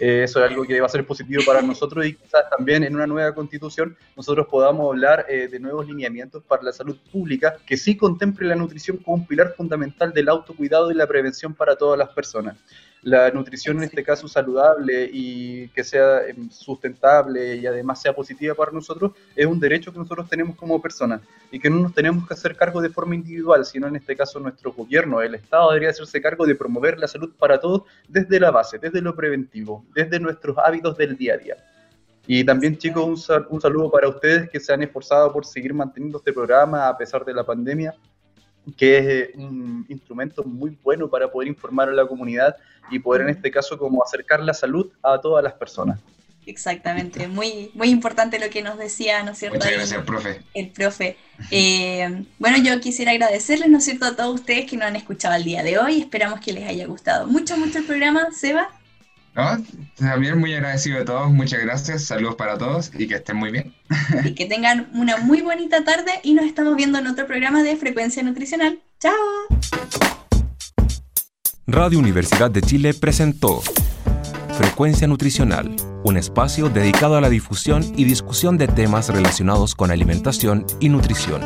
[0.00, 2.96] Eh, eso es algo que va a ser positivo para nosotros y quizás también en
[2.96, 7.96] una nueva constitución nosotros podamos hablar de nuevos lineamientos para la salud pública que sí
[7.96, 12.08] contemple la nutrición como un pilar fundamental del autocuidado y la prevención para todas las
[12.08, 12.56] personas
[13.02, 18.54] la nutrición en este caso saludable y que sea em, sustentable y además sea positiva
[18.54, 21.20] para nosotros es un derecho que nosotros tenemos como personas
[21.50, 24.40] y que no nos tenemos que hacer cargo de forma individual, sino en este caso
[24.40, 28.50] nuestro gobierno, el Estado debería hacerse cargo de promover la salud para todos desde la
[28.50, 31.56] base, desde lo preventivo, desde nuestros hábitos del día a día.
[32.26, 36.18] Y también chicos, un, un saludo para ustedes que se han esforzado por seguir manteniendo
[36.18, 37.94] este programa a pesar de la pandemia
[38.76, 42.56] que es eh, un instrumento muy bueno para poder informar a la comunidad
[42.90, 45.98] y poder en este caso como acercar la salud a todas las personas.
[46.46, 49.58] Exactamente, muy, muy importante lo que nos decía, ¿no es cierto?
[49.58, 50.40] Muchas gracias, profe.
[50.54, 51.16] El profe.
[51.50, 55.34] Eh, bueno, yo quisiera agradecerles, ¿no es cierto?, a todos ustedes que nos han escuchado
[55.34, 56.00] el día de hoy.
[56.00, 58.28] Esperamos que les haya gustado mucho, mucho el programa.
[58.32, 58.70] Seba.
[59.96, 63.74] También muy agradecido a todos, muchas gracias, saludos para todos y que estén muy bien.
[64.24, 67.76] Y que tengan una muy bonita tarde y nos estamos viendo en otro programa de
[67.76, 68.80] Frecuencia Nutricional.
[69.00, 69.14] ¡Chao!
[71.66, 73.60] Radio Universidad de Chile presentó
[74.56, 80.64] Frecuencia Nutricional un espacio dedicado a la difusión y discusión de temas relacionados con alimentación
[80.80, 81.42] y nutrición.